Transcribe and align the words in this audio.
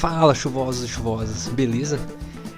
Fala, 0.00 0.34
chuvosos 0.34 0.88
e 0.88 0.88
chuvosas, 0.88 1.48
beleza? 1.48 2.00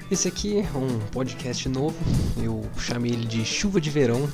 Esse 0.08 0.28
aqui 0.28 0.60
é 0.60 0.78
um 0.78 1.00
podcast 1.10 1.68
novo, 1.68 1.96
eu 2.40 2.62
chamei 2.78 3.10
ele 3.10 3.26
de 3.26 3.44
Chuva 3.44 3.80
de 3.80 3.90
Verão. 3.90 4.30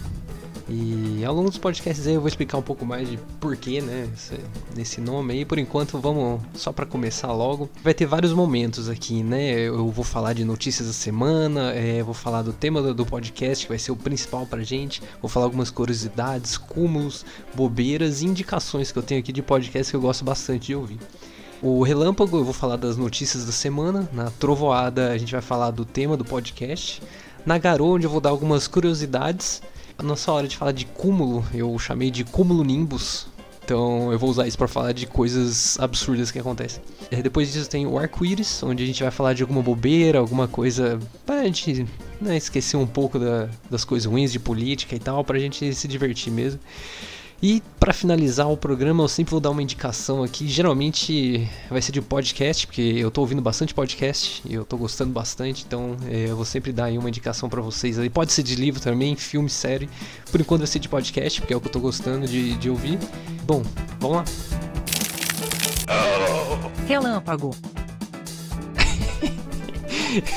E 0.69 1.25
ao 1.25 1.35
longo 1.35 1.49
dos 1.49 1.57
podcasts 1.57 2.07
aí 2.07 2.13
eu 2.13 2.21
vou 2.21 2.29
explicar 2.29 2.59
um 2.59 2.63
pouco 2.63 2.85
mais 2.85 3.09
de 3.09 3.17
porquê, 3.41 3.81
né, 3.81 4.07
nesse 4.77 5.01
nome 5.01 5.33
aí. 5.33 5.45
Por 5.47 5.59
enquanto, 5.59 5.99
vamos 5.99 6.43
só 6.53 6.71
para 6.71 6.85
começar 6.85 7.33
logo. 7.33 7.71
Vai 7.83 7.95
ter 7.95 8.05
vários 8.05 8.35
momentos 8.35 8.91
aqui, 8.91 9.23
né? 9.23 9.53
Eu 9.53 9.89
vou 9.89 10.05
falar 10.05 10.35
de 10.35 10.45
notícias 10.45 10.87
da 10.87 10.93
semana, 10.93 11.73
é, 11.73 12.03
vou 12.03 12.13
falar 12.13 12.43
do 12.43 12.53
tema 12.53 12.83
do, 12.83 12.93
do 12.93 13.07
podcast, 13.07 13.65
que 13.65 13.71
vai 13.71 13.79
ser 13.79 13.91
o 13.91 13.97
principal 13.97 14.45
pra 14.45 14.63
gente. 14.63 15.03
Vou 15.23 15.31
falar 15.31 15.47
algumas 15.47 15.71
curiosidades, 15.71 16.59
cúmulos, 16.59 17.25
bobeiras 17.55 18.21
e 18.21 18.27
indicações 18.27 18.93
que 18.93 18.99
eu 18.99 19.03
tenho 19.03 19.21
aqui 19.21 19.33
de 19.33 19.41
podcast 19.41 19.91
que 19.91 19.97
eu 19.97 20.03
gosto 20.03 20.27
bastante 20.27 20.67
de 20.67 20.75
ouvir. 20.75 20.99
O 21.61 21.83
Relâmpago, 21.83 22.37
eu 22.37 22.45
vou 22.45 22.53
falar 22.53 22.77
das 22.77 22.97
notícias 22.97 23.45
da 23.45 23.51
semana. 23.51 24.09
Na 24.13 24.31
Trovoada, 24.31 25.11
a 25.11 25.19
gente 25.19 25.33
vai 25.33 25.41
falar 25.41 25.73
do 25.73 25.85
tema 25.85 26.17
do 26.17 26.25
podcast. 26.25 27.03
Na 27.45 27.59
Garou, 27.59 27.97
onde 27.97 28.07
eu 28.07 28.11
vou 28.11 28.21
dar 28.21 28.31
algumas 28.31 28.69
curiosidades. 28.69 29.61
A 29.99 30.03
nossa 30.05 30.31
hora 30.31 30.47
de 30.47 30.57
falar 30.57 30.71
de 30.71 30.87
cúmulo, 30.87 31.45
eu 31.53 31.77
chamei 31.77 32.13
de 32.13 32.23
cúmulo 32.23 32.63
nimbus. 32.63 33.27
Então 33.65 34.13
eu 34.13 34.19
vou 34.19 34.31
usar 34.31 34.47
isso 34.47 34.57
para 34.57 34.69
falar 34.69 34.93
de 34.93 35.05
coisas 35.05 35.79
absurdas 35.81 36.31
que 36.31 36.39
acontecem. 36.39 36.81
É, 37.11 37.21
depois 37.21 37.53
disso 37.53 37.69
tem 37.69 37.87
o 37.87 37.99
arco-íris, 37.99 38.63
onde 38.63 38.85
a 38.85 38.87
gente 38.87 39.03
vai 39.03 39.11
falar 39.11 39.35
de 39.35 39.43
alguma 39.43 39.61
bobeira, 39.61 40.21
alguma 40.21 40.47
coisa 40.47 40.99
pra 41.27 41.43
gente 41.43 41.85
né, 42.21 42.37
esquecer 42.37 42.77
um 42.77 42.87
pouco 42.87 43.19
da, 43.19 43.49
das 43.69 43.85
coisas 43.85 44.11
ruins 44.11 44.31
de 44.31 44.39
política 44.39 44.95
e 44.95 44.99
tal, 44.99 45.25
pra 45.25 45.39
gente 45.39 45.75
se 45.75 45.89
divertir 45.89 46.33
mesmo. 46.33 46.61
E 47.41 47.63
para 47.79 47.93
finalizar 47.93 48.51
o 48.51 48.57
programa, 48.57 49.05
eu 49.05 49.09
sempre 49.09 49.31
vou 49.31 49.39
dar 49.39 49.51
uma 49.51 49.63
indicação 49.63 50.25
aqui. 50.25 50.49
Geralmente 50.49 51.49
vai 51.71 51.81
ser 51.81 51.93
de 51.93 52.03
podcast, 52.03 52.67
porque 52.67 52.83
eu 52.83 53.13
tô 53.13 53.21
ouvindo 53.21 53.41
bastante 53.41 53.73
podcast 53.73 54.43
e 54.45 54.55
eu 54.55 54.65
tô 54.65 54.77
gostando 54.77 55.13
bastante, 55.13 55.65
então 55.65 55.97
é, 56.09 56.29
eu 56.29 56.35
vou 56.35 56.45
sempre 56.45 56.73
dar 56.73 56.87
aí 56.87 56.99
uma 56.99 57.09
indicação 57.09 57.49
para 57.49 57.61
vocês. 57.61 57.97
Aí 57.97 58.11
pode 58.11 58.33
ser 58.33 58.43
de 58.43 58.57
livro 58.57 58.81
também, 58.81 59.15
filme, 59.15 59.49
série. 59.49 59.89
Por 60.33 60.41
enquanto 60.41 60.63
vai 60.63 60.67
ser 60.67 60.81
de 60.81 60.89
podcast, 60.89 61.41
porque 61.41 61.55
é 61.55 61.57
o 61.57 61.61
que 61.61 61.69
eu 61.69 61.73
tô 61.73 61.79
gostando 61.79 62.27
de, 62.27 62.57
de 62.57 62.69
ouvir. 62.69 62.99
Bom, 63.45 63.63
vamos 64.01 64.17
lá. 64.17 64.25
Relâmpago. 66.89 67.55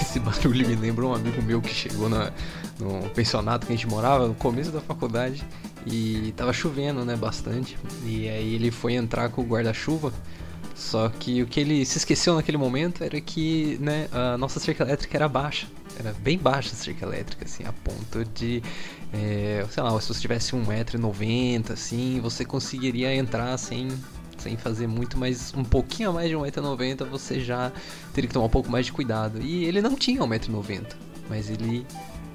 Esse 0.01 0.19
barulho 0.19 0.67
me 0.67 0.75
lembra 0.75 1.07
um 1.07 1.15
amigo 1.15 1.41
meu 1.41 1.63
que 1.63 1.73
chegou 1.73 2.07
na, 2.07 2.31
no 2.79 3.09
pensionato 3.09 3.65
que 3.65 3.73
a 3.73 3.75
gente 3.75 3.87
morava 3.87 4.27
no 4.27 4.35
começo 4.35 4.71
da 4.71 4.81
faculdade 4.81 5.43
e 5.85 6.33
tava 6.35 6.53
chovendo, 6.53 7.03
né, 7.05 7.15
bastante. 7.15 7.77
E 8.05 8.27
aí 8.27 8.55
ele 8.55 8.71
foi 8.71 8.93
entrar 8.93 9.29
com 9.29 9.41
o 9.41 9.45
guarda-chuva. 9.45 10.13
Só 10.75 11.09
que 11.09 11.43
o 11.43 11.47
que 11.47 11.59
ele 11.59 11.85
se 11.85 11.99
esqueceu 11.99 12.33
naquele 12.33 12.57
momento 12.57 13.03
era 13.03 13.19
que, 13.21 13.77
né, 13.79 14.07
a 14.11 14.37
nossa 14.37 14.59
cerca 14.59 14.83
elétrica 14.83 15.17
era 15.17 15.27
baixa. 15.27 15.67
Era 15.99 16.13
bem 16.13 16.37
baixa 16.37 16.71
a 16.71 16.75
cerca 16.75 17.05
elétrica, 17.05 17.45
assim, 17.45 17.63
a 17.65 17.71
ponto 17.71 18.25
de, 18.33 18.63
é, 19.13 19.65
sei 19.69 19.83
lá, 19.83 19.99
se 20.01 20.07
você 20.07 20.21
tivesse 20.21 20.53
1,90m, 20.53 21.71
assim, 21.71 22.19
você 22.19 22.43
conseguiria 22.43 23.13
entrar 23.13 23.55
sem, 23.57 23.89
sem 24.37 24.57
fazer 24.57 24.87
muito, 24.87 25.17
mas 25.17 25.53
um 25.55 25.63
pouquinho 25.63 26.09
a 26.09 26.13
mais 26.13 26.29
de 26.29 26.35
1,90m 26.35 27.05
você 27.05 27.39
já 27.39 27.71
teria 28.13 28.27
que 28.27 28.33
tomar 28.33 28.45
um 28.45 28.49
pouco 28.49 28.71
mais 28.71 28.85
de 28.85 28.91
cuidado. 28.91 29.39
E 29.41 29.65
ele 29.65 29.81
não 29.81 29.95
tinha 29.95 30.21
1,90m, 30.21 30.87
mas 31.29 31.49
ele 31.49 31.85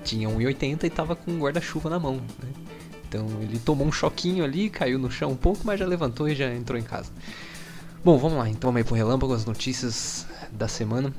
tinha 0.04 0.28
1,80m 0.28 0.84
e 0.84 0.90
tava 0.90 1.16
com 1.16 1.36
guarda-chuva 1.38 1.90
na 1.90 1.98
mão, 1.98 2.16
né? 2.16 2.48
Então 3.08 3.26
ele 3.40 3.58
tomou 3.58 3.86
um 3.86 3.92
choquinho 3.92 4.44
ali, 4.44 4.68
caiu 4.68 4.98
no 4.98 5.10
chão 5.10 5.30
um 5.30 5.36
pouco, 5.36 5.60
mas 5.64 5.78
já 5.78 5.86
levantou 5.86 6.28
e 6.28 6.34
já 6.34 6.52
entrou 6.54 6.78
em 6.78 6.82
casa. 6.82 7.10
Bom, 8.04 8.18
vamos 8.18 8.38
lá, 8.38 8.48
então 8.48 8.68
vamos 8.68 8.78
aí 8.78 8.84
pro 8.84 8.94
relâmpago, 8.94 9.32
as 9.32 9.44
notícias 9.44 10.26
da 10.52 10.68
semana. 10.68 11.12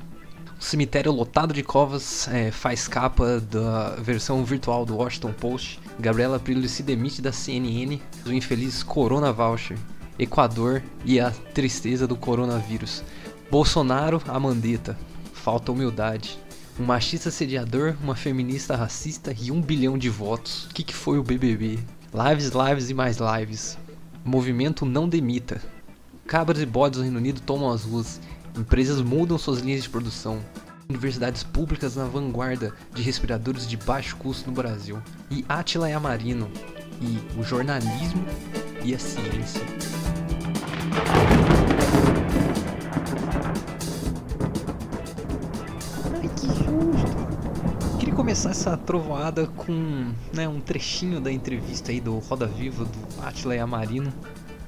O 0.58 0.62
cemitério 0.62 1.12
lotado 1.12 1.54
de 1.54 1.62
covas 1.62 2.26
é, 2.28 2.50
faz 2.50 2.88
capa 2.88 3.40
da 3.40 3.90
versão 3.96 4.44
virtual 4.44 4.84
do 4.84 4.96
Washington 4.96 5.32
Post. 5.32 5.80
Gabriela 6.00 6.38
Prillo 6.40 6.68
se 6.68 6.82
demite 6.82 7.22
da 7.22 7.30
CNN. 7.30 8.00
O 8.26 8.32
infeliz 8.32 8.82
Corona 8.82 9.32
Voucher. 9.32 9.78
Equador 10.18 10.82
e 11.04 11.20
a 11.20 11.30
tristeza 11.30 12.06
do 12.08 12.16
coronavírus. 12.16 13.04
Bolsonaro, 13.50 14.20
a 14.26 14.40
mandeta. 14.40 14.98
Falta 15.32 15.70
humildade 15.70 16.40
um 16.78 16.84
machista 16.84 17.30
sediador, 17.30 17.96
uma 18.02 18.14
feminista 18.14 18.76
racista 18.76 19.34
e 19.38 19.50
um 19.50 19.60
bilhão 19.60 19.98
de 19.98 20.08
votos. 20.08 20.66
O 20.66 20.74
que, 20.74 20.84
que 20.84 20.94
foi 20.94 21.18
o 21.18 21.24
BBB? 21.24 21.78
Lives, 22.14 22.50
lives 22.50 22.90
e 22.90 22.94
mais 22.94 23.18
lives. 23.18 23.76
Movimento 24.24 24.86
não 24.86 25.08
demita. 25.08 25.60
Cabras 26.26 26.60
e 26.60 26.66
bodes 26.66 26.98
no 26.98 27.04
Reino 27.04 27.18
Unido 27.18 27.40
tomam 27.40 27.70
as 27.70 27.82
ruas. 27.82 28.20
Empresas 28.56 29.00
mudam 29.00 29.36
suas 29.36 29.60
linhas 29.60 29.82
de 29.82 29.88
produção. 29.88 30.38
Universidades 30.88 31.42
públicas 31.42 31.96
na 31.96 32.04
vanguarda 32.04 32.72
de 32.94 33.02
respiradores 33.02 33.66
de 33.66 33.76
baixo 33.76 34.16
custo 34.16 34.48
no 34.48 34.54
Brasil. 34.54 35.02
E 35.30 35.44
Atila 35.48 35.90
Yamarino. 35.90 36.50
E 37.00 37.38
o 37.38 37.42
jornalismo 37.42 38.24
e 38.84 38.94
a 38.94 38.98
ciência. 38.98 40.17
Começar 48.28 48.50
essa 48.50 48.76
trovoada 48.76 49.46
com 49.46 50.12
né, 50.34 50.46
um 50.46 50.60
trechinho 50.60 51.18
da 51.18 51.32
entrevista 51.32 51.90
aí 51.90 51.98
do 51.98 52.18
Roda 52.18 52.46
Viva 52.46 52.84
do 52.84 53.22
Atila 53.22 53.54
Yamarino, 53.54 54.12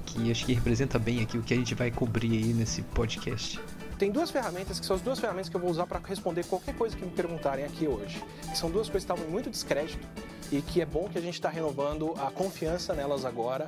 que 0.06 0.30
acho 0.30 0.46
que 0.46 0.54
representa 0.54 0.98
bem 0.98 1.20
aqui 1.20 1.36
o 1.36 1.42
que 1.42 1.52
a 1.52 1.56
gente 1.58 1.74
vai 1.74 1.90
cobrir 1.90 2.42
aí 2.42 2.54
nesse 2.54 2.80
podcast. 2.80 3.60
Tem 3.98 4.10
duas 4.10 4.30
ferramentas 4.30 4.80
que 4.80 4.86
são 4.86 4.96
as 4.96 5.02
duas 5.02 5.20
ferramentas 5.20 5.50
que 5.50 5.56
eu 5.56 5.60
vou 5.60 5.70
usar 5.70 5.86
para 5.86 6.00
responder 6.02 6.46
qualquer 6.46 6.74
coisa 6.74 6.96
que 6.96 7.04
me 7.04 7.10
perguntarem 7.10 7.66
aqui 7.66 7.86
hoje. 7.86 8.24
Que 8.50 8.56
são 8.56 8.70
duas 8.70 8.88
coisas 8.88 9.04
que 9.04 9.12
estavam 9.12 9.30
muito 9.30 9.50
descrédito 9.50 10.08
e 10.50 10.62
que 10.62 10.80
é 10.80 10.86
bom 10.86 11.06
que 11.12 11.18
a 11.18 11.20
gente 11.20 11.34
está 11.34 11.50
renovando 11.50 12.14
a 12.16 12.30
confiança 12.30 12.94
nelas 12.94 13.26
agora, 13.26 13.66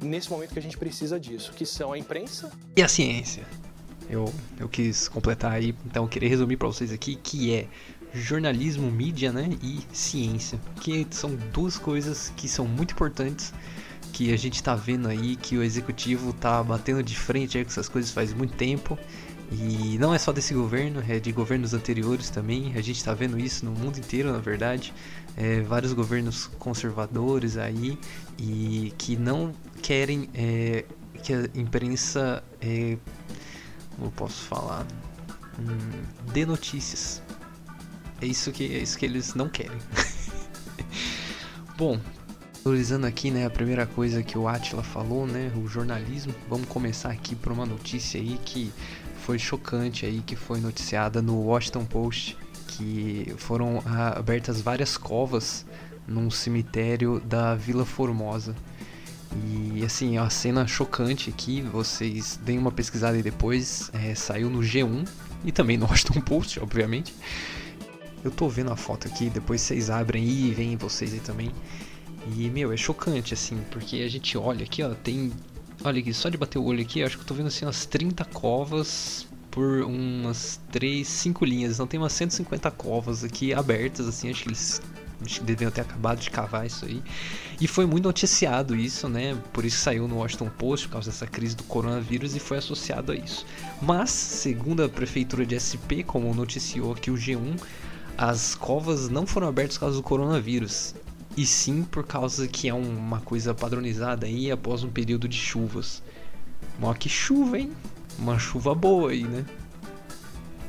nesse 0.00 0.30
momento 0.30 0.54
que 0.54 0.58
a 0.58 0.62
gente 0.62 0.78
precisa 0.78 1.20
disso, 1.20 1.52
que 1.52 1.66
são 1.66 1.92
a 1.92 1.98
imprensa 1.98 2.50
e 2.74 2.82
a 2.82 2.88
ciência. 2.88 3.44
Eu, 4.08 4.32
eu 4.58 4.68
quis 4.68 5.08
completar 5.08 5.52
aí, 5.52 5.74
então 5.84 6.04
eu 6.04 6.08
queria 6.08 6.28
resumir 6.28 6.56
para 6.56 6.68
vocês 6.68 6.92
aqui 6.92 7.16
que 7.16 7.54
é 7.54 7.66
jornalismo, 8.14 8.90
mídia, 8.90 9.32
né, 9.32 9.50
e 9.62 9.80
ciência, 9.92 10.58
que 10.80 11.06
são 11.10 11.34
duas 11.52 11.76
coisas 11.76 12.32
que 12.36 12.48
são 12.48 12.66
muito 12.66 12.92
importantes 12.92 13.52
que 14.12 14.32
a 14.32 14.36
gente 14.36 14.54
está 14.54 14.76
vendo 14.76 15.08
aí 15.08 15.34
que 15.34 15.56
o 15.56 15.62
executivo 15.62 16.30
está 16.30 16.62
batendo 16.62 17.02
de 17.02 17.16
frente 17.16 17.62
com 17.64 17.68
essas 17.68 17.88
coisas 17.88 18.12
faz 18.12 18.32
muito 18.32 18.54
tempo 18.54 18.96
e 19.50 19.98
não 19.98 20.14
é 20.14 20.18
só 20.18 20.32
desse 20.32 20.54
governo, 20.54 21.02
é 21.08 21.18
de 21.18 21.30
governos 21.30 21.74
anteriores 21.74 22.30
também. 22.30 22.72
A 22.74 22.80
gente 22.80 22.96
está 22.96 23.14
vendo 23.14 23.38
isso 23.38 23.64
no 23.64 23.72
mundo 23.72 23.98
inteiro, 23.98 24.32
na 24.32 24.38
verdade. 24.38 24.92
É, 25.36 25.60
vários 25.60 25.92
governos 25.92 26.46
conservadores 26.58 27.56
aí 27.56 27.98
e 28.38 28.92
que 28.96 29.16
não 29.16 29.52
querem 29.82 30.28
é, 30.34 30.84
que 31.22 31.32
a 31.32 31.48
imprensa, 31.54 32.42
é, 32.60 32.96
como 33.94 34.08
eu 34.08 34.12
posso 34.12 34.42
falar, 34.44 34.86
hum, 35.58 36.02
dê 36.32 36.46
notícias. 36.46 37.22
É 38.20 38.26
isso 38.26 38.52
que, 38.52 38.64
é 38.64 38.78
isso 38.78 38.98
que 38.98 39.04
eles 39.04 39.34
não 39.34 39.48
querem. 39.48 39.78
Bom, 41.76 41.98
valorizando 42.64 43.06
aqui, 43.06 43.30
né, 43.30 43.44
a 43.44 43.50
primeira 43.50 43.86
coisa 43.86 44.22
que 44.22 44.38
o 44.38 44.48
Atila 44.48 44.82
falou, 44.82 45.26
né, 45.26 45.52
o 45.56 45.68
jornalismo. 45.68 46.34
Vamos 46.48 46.68
começar 46.68 47.10
aqui 47.10 47.34
por 47.34 47.52
uma 47.52 47.66
notícia 47.66 48.20
aí 48.20 48.38
que 48.44 48.72
foi 49.24 49.38
chocante 49.38 50.06
aí, 50.06 50.22
que 50.24 50.36
foi 50.36 50.60
noticiada 50.60 51.20
no 51.20 51.36
Washington 51.42 51.84
Post, 51.84 52.38
que 52.68 53.34
foram 53.36 53.82
abertas 53.86 54.60
várias 54.60 54.96
covas 54.96 55.64
num 56.06 56.30
cemitério 56.30 57.20
da 57.20 57.54
Vila 57.54 57.84
Formosa. 57.84 58.54
E 59.34 59.84
assim, 59.84 60.16
é 60.16 60.20
uma 60.20 60.30
cena 60.30 60.66
chocante 60.66 61.30
aqui, 61.30 61.60
vocês 61.60 62.38
deem 62.44 62.58
uma 62.58 62.70
pesquisada 62.70 63.16
aí 63.16 63.22
depois, 63.22 63.90
é, 63.92 64.14
saiu 64.14 64.48
no 64.48 64.60
G1 64.60 65.08
e 65.44 65.50
também 65.50 65.76
no 65.76 65.86
Washington 65.86 66.20
Post, 66.20 66.60
obviamente. 66.60 67.14
Eu 68.24 68.30
tô 68.30 68.48
vendo 68.48 68.72
a 68.72 68.76
foto 68.76 69.06
aqui, 69.06 69.28
depois 69.28 69.60
vocês 69.60 69.90
abrem 69.90 70.26
e 70.26 70.50
vem 70.50 70.76
vocês 70.76 71.12
aí 71.12 71.20
também. 71.20 71.50
E, 72.34 72.48
meu, 72.48 72.72
é 72.72 72.76
chocante, 72.76 73.34
assim, 73.34 73.58
porque 73.70 73.96
a 73.96 74.08
gente 74.08 74.38
olha 74.38 74.64
aqui, 74.64 74.82
ó, 74.82 74.94
tem. 74.94 75.30
Olha 75.84 76.00
aqui, 76.00 76.14
só 76.14 76.30
de 76.30 76.38
bater 76.38 76.58
o 76.58 76.64
olho 76.64 76.80
aqui, 76.80 77.02
acho 77.02 77.18
que 77.18 77.22
eu 77.22 77.26
tô 77.26 77.34
vendo 77.34 77.48
assim 77.48 77.66
umas 77.66 77.84
30 77.84 78.24
covas 78.24 79.26
por 79.50 79.82
umas 79.82 80.58
3, 80.72 81.06
5 81.06 81.44
linhas. 81.44 81.74
Então 81.74 81.86
tem 81.86 82.00
umas 82.00 82.12
150 82.14 82.70
covas 82.70 83.22
aqui 83.22 83.52
abertas, 83.52 84.08
assim, 84.08 84.30
acho 84.30 84.42
que 84.42 84.48
eles 84.48 84.80
deveriam 85.42 85.70
ter 85.70 85.82
acabado 85.82 86.20
de 86.20 86.30
cavar 86.30 86.66
isso 86.66 86.86
aí. 86.86 87.02
E 87.60 87.68
foi 87.68 87.84
muito 87.86 88.04
noticiado 88.04 88.74
isso, 88.74 89.08
né? 89.08 89.36
Por 89.52 89.64
isso 89.64 89.78
saiu 89.78 90.08
no 90.08 90.16
Washington 90.16 90.50
Post, 90.58 90.88
por 90.88 90.94
causa 90.94 91.10
dessa 91.10 91.26
crise 91.26 91.54
do 91.54 91.62
coronavírus, 91.64 92.34
e 92.34 92.40
foi 92.40 92.58
associado 92.58 93.12
a 93.12 93.14
isso. 93.14 93.44
Mas, 93.82 94.10
segundo 94.10 94.82
a 94.82 94.88
prefeitura 94.88 95.44
de 95.44 95.58
SP, 95.60 96.02
como 96.02 96.34
noticiou 96.34 96.92
aqui 96.92 97.10
o 97.10 97.14
G1, 97.14 97.60
as 98.16 98.54
covas 98.54 99.08
não 99.08 99.26
foram 99.26 99.48
abertas 99.48 99.76
por 99.76 99.80
causa 99.80 99.96
do 99.96 100.02
coronavírus, 100.02 100.94
e 101.36 101.44
sim 101.44 101.82
por 101.82 102.06
causa 102.06 102.46
que 102.46 102.68
é 102.68 102.74
uma 102.74 103.20
coisa 103.20 103.52
padronizada 103.52 104.26
aí 104.26 104.50
após 104.50 104.84
um 104.84 104.90
período 104.90 105.28
de 105.28 105.36
chuvas. 105.36 106.02
Mó 106.78 106.92
que 106.94 107.08
chuva, 107.08 107.58
hein? 107.58 107.72
Uma 108.18 108.38
chuva 108.38 108.74
boa 108.74 109.10
aí, 109.10 109.24
né? 109.24 109.44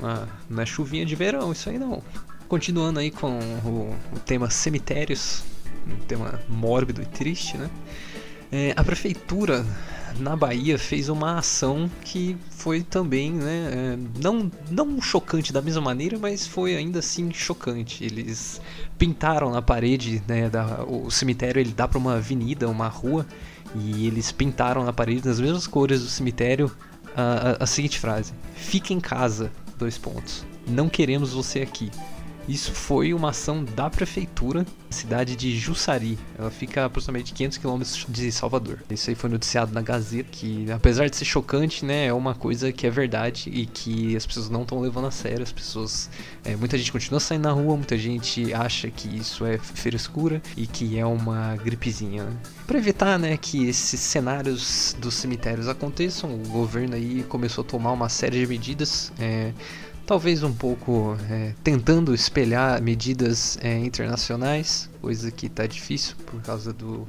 Ah, 0.01 0.27
não 0.49 0.61
é 0.61 0.65
chuvinha 0.65 1.05
de 1.05 1.15
verão, 1.15 1.51
isso 1.51 1.69
aí 1.69 1.77
não. 1.77 2.01
Continuando 2.47 2.99
aí 2.99 3.11
com 3.11 3.39
o, 3.63 3.95
o 4.15 4.19
tema 4.19 4.49
cemitérios, 4.49 5.43
um 5.87 5.97
tema 6.05 6.39
mórbido 6.49 7.01
e 7.01 7.05
triste, 7.05 7.57
né? 7.57 7.69
É, 8.51 8.73
a 8.75 8.83
prefeitura 8.83 9.65
na 10.19 10.35
Bahia 10.35 10.77
fez 10.77 11.09
uma 11.09 11.37
ação 11.37 11.89
que 12.03 12.37
foi 12.49 12.81
também, 12.81 13.31
né, 13.31 13.69
é, 13.71 13.97
não, 14.21 14.51
não 14.69 15.01
chocante 15.01 15.51
da 15.51 15.61
mesma 15.61 15.81
maneira, 15.81 16.17
mas 16.17 16.47
foi 16.47 16.75
ainda 16.75 16.99
assim 16.99 17.31
chocante. 17.31 18.03
Eles 18.03 18.61
pintaram 18.97 19.51
na 19.51 19.61
parede, 19.61 20.21
né, 20.27 20.49
da, 20.49 20.83
o 20.83 21.09
cemitério 21.11 21.59
ele 21.59 21.71
dá 21.71 21.87
para 21.87 21.97
uma 21.97 22.15
avenida, 22.15 22.69
uma 22.69 22.87
rua, 22.87 23.25
e 23.75 24.07
eles 24.07 24.31
pintaram 24.31 24.83
na 24.83 24.93
parede 24.93 25.21
das 25.21 25.39
mesmas 25.39 25.67
cores 25.67 26.01
do 26.01 26.07
cemitério 26.07 26.71
a, 27.15 27.51
a, 27.51 27.63
a 27.63 27.67
seguinte 27.67 27.99
frase: 27.99 28.33
Fique 28.55 28.93
em 28.93 28.99
casa, 28.99 29.51
dois 29.77 29.97
pontos. 29.97 30.45
Não 30.67 30.89
queremos 30.89 31.33
você 31.33 31.61
aqui. 31.61 31.91
Isso 32.47 32.71
foi 32.71 33.13
uma 33.13 33.31
ação 33.31 33.63
da 33.63 33.89
prefeitura, 33.89 34.65
cidade 34.89 35.35
de 35.35 35.57
Jussari. 35.57 36.17
Ela 36.37 36.51
fica 36.51 36.83
a 36.83 36.85
aproximadamente 36.85 37.33
500 37.33 37.57
quilômetros 37.57 38.05
de 38.07 38.31
Salvador. 38.31 38.83
Isso 38.89 39.09
aí 39.09 39.15
foi 39.15 39.29
noticiado 39.29 39.73
na 39.73 39.81
Gazeta, 39.81 40.29
que 40.31 40.71
apesar 40.71 41.09
de 41.09 41.15
ser 41.15 41.25
chocante, 41.25 41.83
né, 41.83 42.05
é 42.05 42.13
uma 42.13 42.35
coisa 42.35 42.71
que 42.71 42.85
é 42.85 42.89
verdade 42.89 43.49
e 43.49 43.65
que 43.65 44.15
as 44.15 44.25
pessoas 44.25 44.49
não 44.49 44.61
estão 44.61 44.79
levando 44.79 45.07
a 45.07 45.11
sério. 45.11 45.41
As 45.41 45.51
pessoas, 45.51 46.09
é, 46.43 46.55
muita 46.55 46.77
gente 46.77 46.91
continua 46.91 47.19
saindo 47.19 47.43
na 47.43 47.51
rua, 47.51 47.75
muita 47.75 47.97
gente 47.97 48.53
acha 48.53 48.91
que 48.91 49.07
isso 49.07 49.43
é 49.43 49.57
frescura 49.57 50.41
e 50.55 50.67
que 50.67 50.99
é 50.99 51.05
uma 51.05 51.55
gripezinha. 51.55 52.25
Né? 52.25 52.37
Para 52.67 52.77
evitar, 52.77 53.17
né, 53.17 53.37
que 53.37 53.67
esses 53.67 53.99
cenários 53.99 54.95
dos 54.99 55.15
cemitérios 55.15 55.67
aconteçam, 55.67 56.33
o 56.33 56.47
governo 56.49 56.95
aí 56.95 57.23
começou 57.23 57.63
a 57.63 57.67
tomar 57.67 57.91
uma 57.91 58.07
série 58.09 58.39
de 58.39 58.47
medidas. 58.47 59.11
É, 59.19 59.51
talvez 60.05 60.43
um 60.43 60.53
pouco 60.53 61.17
é, 61.29 61.53
tentando 61.63 62.13
espelhar 62.13 62.81
medidas 62.81 63.57
é, 63.61 63.77
internacionais, 63.77 64.89
coisa 65.01 65.31
que 65.31 65.47
está 65.47 65.65
difícil 65.65 66.15
por 66.25 66.41
causa 66.41 66.71
do, 66.71 67.07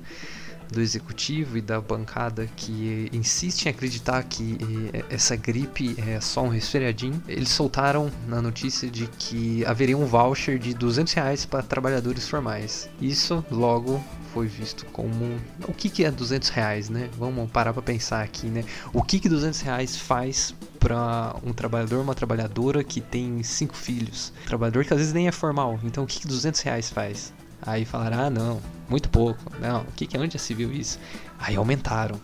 do 0.70 0.80
executivo 0.80 1.58
e 1.58 1.60
da 1.60 1.80
bancada 1.80 2.48
que 2.56 3.08
insiste 3.12 3.66
em 3.66 3.68
acreditar 3.68 4.22
que 4.24 4.56
é, 4.92 5.04
essa 5.14 5.36
gripe 5.36 5.94
é 5.98 6.20
só 6.20 6.42
um 6.42 6.48
resfriadinho. 6.48 7.22
Eles 7.28 7.50
soltaram 7.50 8.10
na 8.26 8.40
notícia 8.40 8.90
de 8.90 9.06
que 9.06 9.64
haveria 9.64 9.96
um 9.96 10.06
voucher 10.06 10.58
de 10.58 10.74
200 10.74 11.12
reais 11.12 11.44
para 11.44 11.62
trabalhadores 11.62 12.28
formais. 12.28 12.88
Isso 13.00 13.44
logo 13.50 14.02
foi 14.36 14.48
visto 14.48 14.84
como 14.92 15.40
o 15.66 15.72
que, 15.72 15.88
que 15.88 16.04
é 16.04 16.10
200 16.10 16.50
reais, 16.50 16.90
né? 16.90 17.08
Vamos 17.16 17.50
parar 17.50 17.72
para 17.72 17.80
pensar 17.80 18.22
aqui, 18.22 18.48
né? 18.48 18.64
O 18.92 19.02
que 19.02 19.18
que 19.18 19.30
200 19.30 19.62
reais 19.62 19.96
faz 19.96 20.54
para 20.78 21.34
um 21.42 21.54
trabalhador, 21.54 22.02
uma 22.02 22.14
trabalhadora 22.14 22.84
que 22.84 23.00
tem 23.00 23.42
cinco 23.42 23.74
filhos, 23.74 24.34
trabalhador 24.44 24.84
que 24.84 24.92
às 24.92 24.98
vezes 24.98 25.14
nem 25.14 25.26
é 25.26 25.32
formal. 25.32 25.80
Então 25.82 26.04
o 26.04 26.06
que 26.06 26.20
que 26.20 26.26
200 26.28 26.60
reais 26.60 26.90
faz? 26.90 27.32
Aí 27.62 27.86
falaram, 27.86 28.24
ah 28.24 28.28
não, 28.28 28.60
muito 28.90 29.08
pouco. 29.08 29.40
Não, 29.58 29.80
o 29.80 29.92
que 29.96 30.06
que 30.06 30.18
onde 30.18 30.34
já 30.34 30.38
se 30.38 30.52
viu 30.52 30.70
isso? 30.70 30.98
Aí 31.38 31.56
aumentaram. 31.56 32.20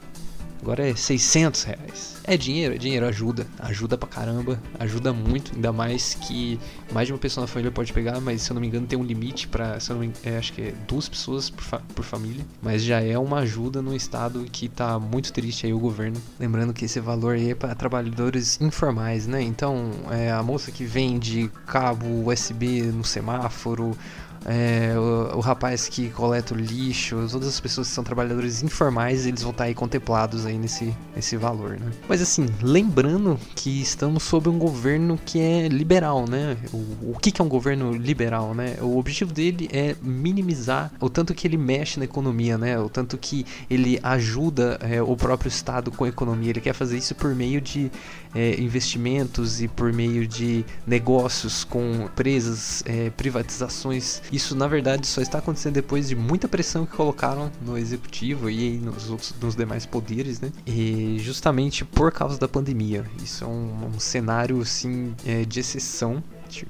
Agora 0.62 0.88
é 0.88 0.94
600 0.94 1.64
reais. 1.64 2.16
É 2.24 2.36
dinheiro, 2.36 2.74
é 2.74 2.78
dinheiro, 2.78 3.04
ajuda. 3.04 3.46
Ajuda 3.58 3.98
pra 3.98 4.08
caramba, 4.08 4.62
ajuda 4.78 5.12
muito. 5.12 5.52
Ainda 5.54 5.72
mais 5.72 6.14
que 6.14 6.58
mais 6.92 7.08
de 7.08 7.12
uma 7.12 7.18
pessoa 7.18 7.42
na 7.42 7.48
família 7.48 7.72
pode 7.72 7.92
pegar, 7.92 8.20
mas 8.20 8.42
se 8.42 8.50
eu 8.52 8.54
não 8.54 8.60
me 8.60 8.68
engano 8.68 8.86
tem 8.86 8.96
um 8.96 9.02
limite 9.02 9.48
pra. 9.48 9.80
Se 9.80 9.90
eu 9.90 9.96
não 9.96 10.06
me, 10.06 10.12
é, 10.22 10.36
acho 10.38 10.52
que 10.52 10.62
é 10.62 10.74
duas 10.86 11.08
pessoas 11.08 11.50
por, 11.50 11.64
fa 11.64 11.80
por 11.94 12.04
família. 12.04 12.46
Mas 12.62 12.84
já 12.84 13.00
é 13.00 13.18
uma 13.18 13.38
ajuda 13.38 13.82
num 13.82 13.94
estado 13.94 14.44
que 14.52 14.68
tá 14.68 15.00
muito 15.00 15.32
triste 15.32 15.66
aí 15.66 15.72
o 15.72 15.80
governo. 15.80 16.20
Lembrando 16.38 16.72
que 16.72 16.84
esse 16.84 17.00
valor 17.00 17.34
aí 17.34 17.50
é 17.50 17.54
para 17.56 17.74
trabalhadores 17.74 18.60
informais, 18.60 19.26
né? 19.26 19.42
Então, 19.42 19.90
é, 20.12 20.30
a 20.30 20.42
moça 20.44 20.70
que 20.70 20.84
vende 20.84 21.50
cabo 21.66 22.28
USB 22.28 22.82
no 22.82 23.04
semáforo 23.04 23.98
é, 24.46 24.94
o, 24.96 25.38
o, 25.38 25.40
rapaz 25.40 25.88
que 25.88 26.08
coleta 26.10 26.54
o 26.54 26.56
lixo, 26.56 27.26
todas 27.30 27.48
as 27.48 27.60
pessoas 27.60 27.88
que 27.88 27.94
são 27.94 28.04
trabalhadores 28.04 28.62
informais, 28.62 29.26
eles 29.26 29.42
vão 29.42 29.50
estar 29.50 29.64
aí 29.64 29.74
contemplados 29.74 30.46
aí 30.46 30.58
nesse, 30.58 30.94
nesse 31.14 31.36
valor, 31.36 31.78
né? 31.78 31.90
Mas 32.08 32.20
assim, 32.20 32.46
lembrando 32.60 33.38
que 33.54 33.80
estamos 33.80 34.22
sob 34.22 34.48
um 34.48 34.58
governo 34.58 35.18
que 35.24 35.40
é 35.40 35.68
liberal, 35.68 36.26
né? 36.28 36.56
O, 36.72 37.12
o 37.12 37.18
que, 37.20 37.30
que 37.30 37.40
é 37.40 37.44
um 37.44 37.48
governo 37.48 37.92
liberal, 37.92 38.54
né? 38.54 38.76
O 38.80 38.98
objetivo 38.98 39.32
dele 39.32 39.68
é 39.72 39.94
minimizar 40.02 40.92
o 41.00 41.08
tanto 41.08 41.34
que 41.34 41.46
ele 41.46 41.56
mexe 41.56 41.98
na 41.98 42.04
economia, 42.04 42.58
né? 42.58 42.78
O 42.78 42.88
tanto 42.88 43.16
que 43.16 43.46
ele 43.70 43.98
ajuda 44.02 44.78
é, 44.80 45.02
o 45.02 45.16
próprio 45.16 45.48
Estado 45.48 45.90
com 45.90 46.04
a 46.04 46.08
economia. 46.08 46.50
Ele 46.50 46.60
quer 46.60 46.72
fazer 46.72 46.98
isso 46.98 47.14
por 47.14 47.34
meio 47.34 47.60
de 47.60 47.90
é, 48.34 48.60
investimentos 48.60 49.60
e 49.60 49.68
por 49.68 49.92
meio 49.92 50.26
de 50.26 50.64
negócios 50.86 51.64
com 51.64 52.04
empresas, 52.04 52.82
é, 52.86 53.10
privatizações. 53.10 54.22
Isso 54.32 54.54
na 54.54 54.66
verdade 54.66 55.06
só 55.06 55.20
está 55.20 55.38
acontecendo 55.38 55.74
depois 55.74 56.08
de 56.08 56.16
muita 56.16 56.48
pressão 56.48 56.86
que 56.86 56.96
colocaram 56.96 57.50
no 57.64 57.76
executivo 57.76 58.48
e 58.50 58.78
nos 58.78 59.10
outros 59.10 59.34
nos 59.40 59.54
demais 59.56 59.86
poderes, 59.86 60.40
né? 60.40 60.50
E 60.66 61.16
justamente 61.20 61.84
por 61.84 62.12
causa 62.12 62.38
da 62.38 62.48
pandemia. 62.48 63.04
Isso 63.22 63.44
é 63.44 63.46
um, 63.46 63.90
um 63.94 64.00
cenário 64.00 64.60
assim 64.60 65.14
é, 65.26 65.44
de 65.44 65.60
exceção 65.60 66.22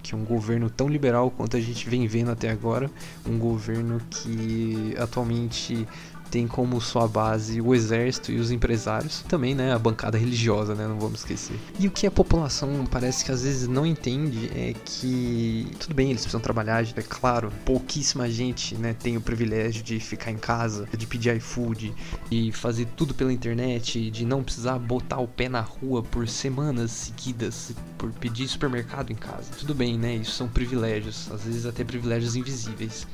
que 0.03 0.15
um 0.15 0.25
governo 0.25 0.71
tão 0.71 0.89
liberal 0.89 1.31
quanto 1.31 1.57
a 1.57 1.61
gente 1.61 1.89
vem 1.89 2.07
vendo 2.07 2.31
até 2.31 2.51
agora, 2.51 2.89
um 3.27 3.37
governo 3.37 4.01
que 4.09 4.95
atualmente 4.97 5.87
tem 6.33 6.49
como 6.49 6.81
sua 6.81 7.07
base 7.07 7.61
o 7.61 7.75
exército 7.75 8.33
e 8.33 8.39
os 8.39 8.51
empresários, 8.51 9.23
também, 9.29 9.55
né, 9.55 9.75
a 9.75 9.79
bancada 9.79 10.17
religiosa, 10.17 10.75
né, 10.75 10.89
não 10.89 10.99
vamos 10.99 11.21
esquecer. 11.21 11.61
E 11.79 11.87
o 11.87 11.91
que 11.91 12.07
a 12.07 12.11
população 12.11 12.87
parece 12.91 13.23
que 13.23 13.31
às 13.31 13.43
vezes 13.43 13.69
não 13.69 13.85
entende 13.85 14.51
é 14.55 14.73
que 14.83 15.69
tudo 15.79 15.95
bem, 15.95 16.09
eles 16.09 16.23
precisam 16.23 16.41
trabalhar, 16.41 16.83
é 16.97 17.03
claro, 17.03 17.53
pouquíssima 17.67 18.31
gente, 18.31 18.75
né, 18.77 18.95
tem 18.95 19.19
o 19.19 19.21
privilégio 19.21 19.83
de 19.83 20.01
ficar 20.01 20.31
em 20.31 20.39
casa, 20.39 20.89
de 20.97 21.07
pedir 21.07 21.37
iFood, 21.37 21.93
e 22.31 22.51
fazer 22.51 22.87
tudo 22.97 23.13
pela 23.13 23.31
internet, 23.31 24.11
de 24.11 24.25
não 24.25 24.43
precisar 24.43 24.79
botar 24.79 25.19
o 25.19 25.29
pé 25.29 25.51
na 25.51 25.61
rua 25.61 26.03
por 26.03 26.27
semanas 26.27 26.91
seguidas 26.93 27.73
por 27.99 28.11
pedir 28.13 28.49
supermercado 28.49 29.11
em 29.11 29.17
casa. 29.17 29.51
Tudo 29.59 29.75
bem, 29.75 29.99
né? 29.99 30.15
Isso 30.17 30.31
são 30.31 30.49
privilégios, 30.49 31.31
às 31.31 31.43
vezes 31.45 31.67
até 31.67 31.85
privilégios 31.85 32.37
invisíveis. 32.37 33.07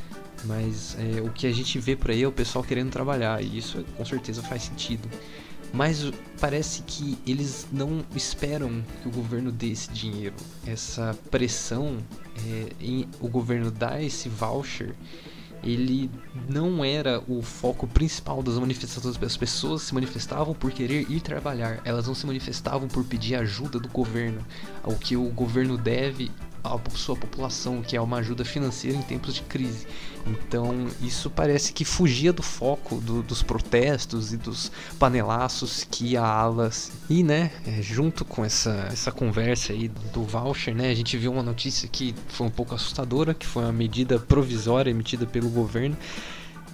Mas 0.45 0.97
é, 0.99 1.21
o 1.21 1.31
que 1.31 1.47
a 1.47 1.53
gente 1.53 1.79
vê 1.79 1.97
por 1.97 2.11
aí 2.11 2.23
é 2.23 2.29
o 2.29 2.33
pessoal 2.33 2.65
querendo 2.65 2.91
trabalhar, 2.91 3.43
e 3.43 3.59
isso 3.59 3.85
com 3.97 4.05
certeza 4.05 4.43
faz 4.43 4.63
sentido. 4.63 5.09
Mas 5.73 6.11
parece 6.41 6.83
que 6.83 7.19
eles 7.27 7.67
não 7.71 8.03
esperam 8.15 8.83
que 9.03 9.09
o 9.09 9.11
governo 9.11 9.53
dê 9.53 9.69
esse 9.69 9.91
dinheiro. 9.91 10.35
Essa 10.67 11.17
pressão 11.31 11.99
é, 12.47 12.69
em 12.81 13.07
o 13.21 13.29
governo 13.29 13.71
dar 13.71 14.03
esse 14.03 14.29
voucher, 14.29 14.95
ele 15.63 16.11
não 16.49 16.85
era 16.85 17.23
o 17.29 17.43
foco 17.43 17.87
principal 17.87 18.43
das 18.43 18.55
manifestações. 18.59 19.21
As 19.23 19.37
pessoas 19.37 19.83
se 19.83 19.95
manifestavam 19.95 20.55
por 20.55 20.71
querer 20.71 21.11
ir 21.11 21.21
trabalhar, 21.21 21.81
elas 21.85 22.07
não 22.07 22.15
se 22.15 22.27
manifestavam 22.27 22.89
por 22.89 23.05
pedir 23.05 23.35
ajuda 23.35 23.79
do 23.79 23.89
governo. 23.89 24.41
O 24.85 24.95
que 24.95 25.17
o 25.17 25.29
governo 25.31 25.77
deve 25.77 26.31
a 26.63 26.79
sua 26.95 27.17
população, 27.17 27.83
que 27.83 27.97
é 27.97 28.01
uma 28.01 28.19
ajuda 28.19 28.45
financeira 28.45 28.97
em 28.97 29.03
tempos 29.03 29.35
de 29.35 29.43
crise. 29.43 29.87
Então, 30.27 30.89
isso 31.01 31.31
parece 31.31 31.73
que 31.73 31.85
fugia 31.85 32.33
do 32.33 32.43
foco 32.43 32.97
do, 32.97 33.23
dos 33.23 33.43
protestos 33.43 34.33
e 34.33 34.37
dos 34.37 34.71
panelaços 34.99 35.87
que 35.91 36.17
a 36.17 36.25
Alas 36.25 36.93
e, 37.09 37.23
né, 37.23 37.51
é, 37.67 37.81
junto 37.81 38.25
com 38.25 38.45
essa, 38.45 38.89
essa 38.93 39.11
conversa 39.11 39.73
aí 39.73 39.89
do 40.13 40.25
voucher, 40.25 40.75
né, 40.75 40.91
a 40.91 40.95
gente 40.95 41.17
viu 41.17 41.33
uma 41.33 41.43
notícia 41.43 41.89
que 41.89 42.15
foi 42.29 42.47
um 42.47 42.51
pouco 42.51 42.75
assustadora, 42.75 43.33
que 43.33 43.47
foi 43.47 43.63
uma 43.63 43.73
medida 43.73 44.19
provisória 44.19 44.91
emitida 44.91 45.25
pelo 45.27 45.49
governo 45.49 45.97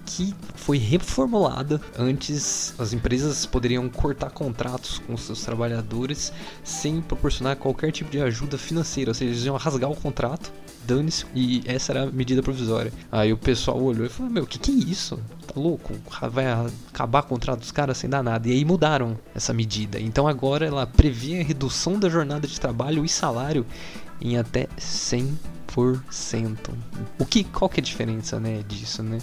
que 0.04 0.34
foi 0.54 0.78
reformulada. 0.78 1.80
Antes, 1.98 2.74
as 2.78 2.92
empresas 2.92 3.46
poderiam 3.46 3.88
cortar 3.88 4.30
contratos 4.30 4.98
com 4.98 5.16
seus 5.16 5.42
trabalhadores 5.42 6.32
sem 6.62 7.00
proporcionar 7.00 7.56
qualquer 7.56 7.92
tipo 7.92 8.10
de 8.10 8.20
ajuda 8.20 8.58
financeira, 8.58 9.10
ou 9.10 9.14
seja, 9.14 9.30
eles 9.30 9.44
iam 9.44 9.56
rasgar 9.56 9.90
o 9.90 9.96
contrato, 9.96 10.52
dane-se, 10.84 11.24
e 11.34 11.62
essa 11.66 11.92
era 11.92 12.04
a 12.04 12.06
medida 12.06 12.42
provisória. 12.42 12.92
Aí 13.10 13.32
o 13.32 13.36
pessoal 13.36 13.80
olhou 13.82 14.06
e 14.06 14.08
falou: 14.08 14.30
Meu, 14.30 14.44
o 14.44 14.46
que, 14.46 14.58
que 14.58 14.70
é 14.70 14.74
isso? 14.74 15.18
Tá 15.46 15.60
louco? 15.60 15.94
Vai 16.30 16.46
acabar 16.46 17.20
o 17.20 17.26
contrato 17.26 17.60
dos 17.60 17.72
caras 17.72 17.98
sem 17.98 18.08
dar 18.08 18.22
nada. 18.22 18.48
E 18.48 18.52
aí 18.52 18.64
mudaram 18.64 19.18
essa 19.34 19.52
medida. 19.52 20.00
Então 20.00 20.26
agora 20.28 20.66
ela 20.66 20.86
prevê 20.86 21.40
a 21.40 21.44
redução 21.44 21.98
da 21.98 22.08
jornada 22.08 22.46
de 22.46 22.60
trabalho 22.60 23.04
e 23.04 23.08
salário 23.08 23.66
em 24.20 24.38
até 24.38 24.66
100%. 24.78 25.36
O 27.18 27.26
que, 27.26 27.44
qual 27.44 27.68
que 27.68 27.80
é 27.80 27.82
a 27.82 27.84
diferença, 27.84 28.38
né, 28.40 28.62
disso, 28.66 29.02
né? 29.02 29.18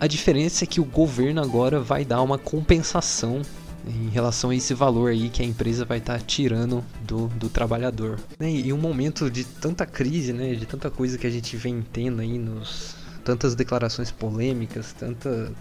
A 0.00 0.06
diferença 0.06 0.62
é 0.62 0.66
que 0.66 0.80
o 0.80 0.84
governo 0.84 1.42
agora 1.42 1.80
vai 1.80 2.04
dar 2.04 2.22
uma 2.22 2.38
compensação 2.38 3.42
em 3.84 4.08
relação 4.10 4.50
a 4.50 4.54
esse 4.54 4.72
valor 4.72 5.10
aí 5.10 5.28
que 5.28 5.42
a 5.42 5.44
empresa 5.44 5.84
vai 5.84 5.98
estar 5.98 6.18
tá 6.18 6.24
tirando 6.24 6.84
do, 7.02 7.26
do 7.28 7.48
trabalhador. 7.48 8.20
Né, 8.38 8.48
e 8.50 8.68
em 8.68 8.72
um 8.72 8.78
momento 8.78 9.28
de 9.28 9.44
tanta 9.44 9.84
crise, 9.84 10.32
né, 10.32 10.54
de 10.54 10.66
tanta 10.66 10.88
coisa 10.88 11.18
que 11.18 11.26
a 11.26 11.30
gente 11.30 11.56
vem 11.56 11.84
tendo 11.92 12.20
aí 12.20 12.38
nos 12.38 12.94
tantas 13.24 13.56
declarações 13.56 14.10
polêmicas, 14.10 14.92
tanta 14.92 15.52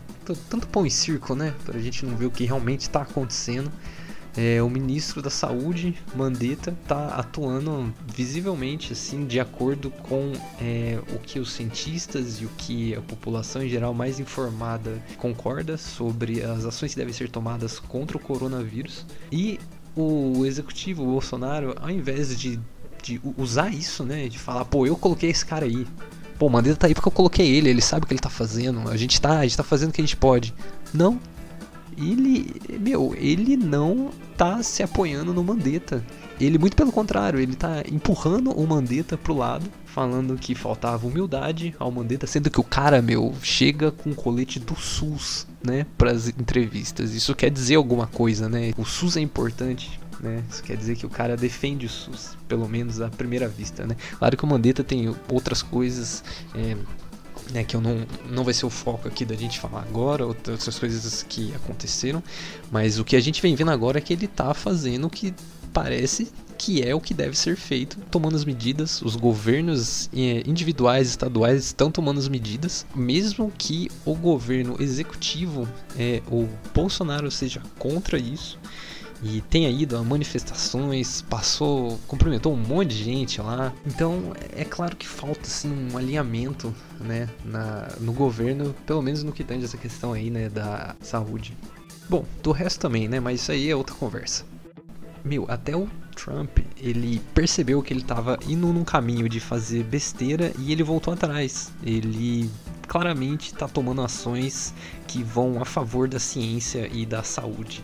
tanto 0.49 0.67
pão 0.67 0.85
e 0.85 0.91
circo, 0.91 1.33
né, 1.33 1.53
para 1.65 1.77
a 1.77 1.81
gente 1.81 2.05
não 2.05 2.15
ver 2.15 2.27
o 2.27 2.31
que 2.31 2.45
realmente 2.45 2.81
está 2.81 3.01
acontecendo. 3.01 3.71
É, 4.37 4.61
o 4.61 4.69
ministro 4.69 5.21
da 5.21 5.31
Saúde, 5.31 5.95
Mandetta, 6.15 6.77
está 6.83 7.07
atuando 7.07 7.91
visivelmente 8.05 8.93
assim 8.93 9.25
de 9.25 9.39
acordo 9.39 9.89
com 9.89 10.31
é, 10.61 10.99
o 11.09 11.17
que 11.17 11.39
os 11.39 11.51
cientistas 11.51 12.39
e 12.39 12.45
o 12.45 12.49
que 12.55 12.93
a 12.93 13.01
população 13.01 13.63
em 13.63 13.67
geral 13.67 13.93
mais 13.95 14.19
informada 14.19 15.03
concorda 15.17 15.75
sobre 15.75 16.43
as 16.43 16.65
ações 16.65 16.91
que 16.91 16.97
devem 16.97 17.13
ser 17.13 17.29
tomadas 17.29 17.79
contra 17.79 18.15
o 18.15 18.19
coronavírus. 18.19 19.05
E 19.31 19.59
o 19.95 20.45
executivo 20.45 21.03
Bolsonaro, 21.03 21.75
ao 21.81 21.89
invés 21.89 22.37
de, 22.39 22.59
de 23.01 23.19
usar 23.35 23.73
isso, 23.73 24.03
né, 24.03 24.29
de 24.29 24.37
falar, 24.37 24.65
pô, 24.65 24.85
eu 24.85 24.95
coloquei 24.95 25.31
esse 25.31 25.45
cara 25.45 25.65
aí, 25.65 25.87
Pô, 26.37 26.45
o 26.45 26.49
Mandetta 26.51 26.75
tá 26.75 26.87
aí 26.87 26.93
porque 26.93 27.07
eu 27.07 27.11
coloquei 27.11 27.47
ele, 27.47 27.67
ele 27.67 27.81
sabe 27.81 28.03
o 28.03 28.07
que 28.07 28.13
ele 28.13 28.21
tá 28.21 28.29
fazendo. 28.29 28.87
A 28.91 28.95
gente 28.95 29.19
tá, 29.19 29.39
a 29.39 29.43
gente 29.43 29.57
tá 29.57 29.63
fazendo 29.63 29.89
o 29.89 29.91
que 29.91 30.01
a 30.01 30.03
gente 30.03 30.15
pode. 30.15 30.53
Não. 30.93 31.19
Ele, 31.97 32.55
meu, 32.79 33.15
ele 33.17 33.57
não 33.57 34.11
tá 34.37 34.61
se 34.61 34.83
apoiando 34.83 35.33
no 35.33 35.43
Mandetta. 35.43 36.03
Ele, 36.39 36.59
muito 36.59 36.75
pelo 36.75 36.91
contrário, 36.91 37.39
ele 37.39 37.55
tá 37.55 37.83
empurrando 37.91 38.51
o 38.51 38.67
Mandetta 38.67 39.17
pro 39.17 39.35
lado, 39.35 39.65
falando 39.85 40.37
que 40.37 40.53
faltava 40.53 41.07
humildade 41.07 41.75
ao 41.79 41.91
Mandetta, 41.91 42.27
sendo 42.27 42.51
que 42.51 42.59
o 42.59 42.63
cara, 42.63 43.01
meu, 43.01 43.33
chega 43.41 43.91
com 43.91 44.13
colete 44.13 44.59
do 44.59 44.75
SUS, 44.75 45.47
né, 45.65 45.87
pras 45.97 46.27
entrevistas. 46.27 47.15
Isso 47.15 47.33
quer 47.33 47.49
dizer 47.49 47.75
alguma 47.75 48.05
coisa, 48.05 48.47
né? 48.47 48.71
O 48.77 48.85
SUS 48.85 49.17
é 49.17 49.21
importante 49.21 49.99
né? 50.19 50.43
Isso 50.49 50.63
quer 50.63 50.75
dizer 50.75 50.95
que 50.95 51.05
o 51.05 51.09
cara 51.09 51.37
defende 51.37 51.85
o 51.85 51.89
SUS, 51.89 52.37
pelo 52.47 52.67
menos 52.67 53.01
à 53.01 53.09
primeira 53.09 53.47
vista, 53.47 53.85
né? 53.85 53.95
Claro 54.17 54.35
que 54.35 54.43
o 54.43 54.47
Mandetta 54.47 54.83
tem 54.83 55.13
outras 55.29 55.61
coisas. 55.61 56.23
É, 56.55 56.75
né, 57.51 57.63
que 57.63 57.75
eu 57.75 57.81
não, 57.81 58.05
não 58.29 58.43
vai 58.43 58.53
ser 58.53 58.65
o 58.65 58.69
foco 58.69 59.07
aqui 59.07 59.25
da 59.25 59.35
gente 59.35 59.59
falar 59.59 59.81
agora, 59.81 60.25
outras 60.25 60.77
coisas 60.79 61.23
que 61.23 61.53
aconteceram, 61.55 62.23
mas 62.71 62.99
o 62.99 63.05
que 63.05 63.15
a 63.15 63.19
gente 63.19 63.41
vem 63.41 63.55
vendo 63.55 63.71
agora 63.71 63.97
é 63.97 64.01
que 64.01 64.13
ele 64.13 64.27
tá 64.27 64.53
fazendo 64.53 65.07
o 65.07 65.09
que 65.09 65.33
parece 65.73 66.31
que 66.57 66.81
é 66.81 66.95
o 66.95 66.99
que 66.99 67.13
deve 67.13 67.37
ser 67.37 67.55
feito, 67.55 67.99
tomando 68.09 68.35
as 68.35 68.43
medidas. 68.43 69.01
Os 69.03 69.15
governos 69.15 70.09
é, 70.11 70.41
individuais, 70.47 71.07
estaduais 71.07 71.65
estão 71.65 71.91
tomando 71.91 72.19
as 72.19 72.27
medidas, 72.27 72.85
mesmo 72.95 73.51
que 73.55 73.89
o 74.03 74.15
governo 74.15 74.75
executivo, 74.79 75.67
é, 75.97 76.21
o 76.31 76.47
Bolsonaro, 76.73 77.29
seja 77.29 77.61
contra 77.77 78.17
isso 78.17 78.59
e 79.21 79.41
tenha 79.41 79.69
ido 79.69 79.97
a 79.97 80.03
manifestações, 80.03 81.21
passou, 81.23 81.99
cumprimentou 82.07 82.53
um 82.53 82.57
monte 82.57 82.89
de 82.89 83.03
gente 83.03 83.41
lá. 83.41 83.73
Então 83.85 84.33
é 84.55 84.63
claro 84.63 84.95
que 84.95 85.07
falta 85.07 85.41
assim 85.41 85.71
um 85.91 85.97
alinhamento, 85.97 86.73
né, 86.99 87.29
na, 87.43 87.89
no 87.99 88.13
governo, 88.13 88.75
pelo 88.85 89.01
menos 89.01 89.23
no 89.23 89.31
que 89.31 89.43
tange 89.43 89.65
essa 89.65 89.77
questão 89.77 90.13
aí, 90.13 90.29
né, 90.29 90.49
da 90.49 90.95
saúde. 91.01 91.55
Bom, 92.09 92.25
do 92.41 92.51
resto 92.51 92.79
também, 92.79 93.07
né, 93.07 93.19
mas 93.19 93.41
isso 93.41 93.51
aí 93.51 93.69
é 93.69 93.75
outra 93.75 93.95
conversa. 93.95 94.45
Meu, 95.25 95.45
até 95.49 95.75
o 95.75 95.89
Trump, 96.15 96.59
ele 96.77 97.21
percebeu 97.33 97.81
que 97.81 97.91
ele 97.91 98.01
estava 98.01 98.39
indo 98.47 98.67
num 98.71 98.85
caminho 98.85 99.27
de 99.27 99.39
fazer 99.39 99.83
besteira 99.83 100.53
e 100.57 100.71
ele 100.71 100.83
voltou 100.83 101.13
atrás. 101.13 101.71
Ele 101.83 102.49
claramente 102.87 103.47
está 103.47 103.67
tomando 103.67 104.01
ações 104.01 104.73
que 105.05 105.21
vão 105.21 105.61
a 105.61 105.65
favor 105.65 106.07
da 106.07 106.19
ciência 106.19 106.89
e 106.93 107.05
da 107.05 107.23
saúde 107.23 107.83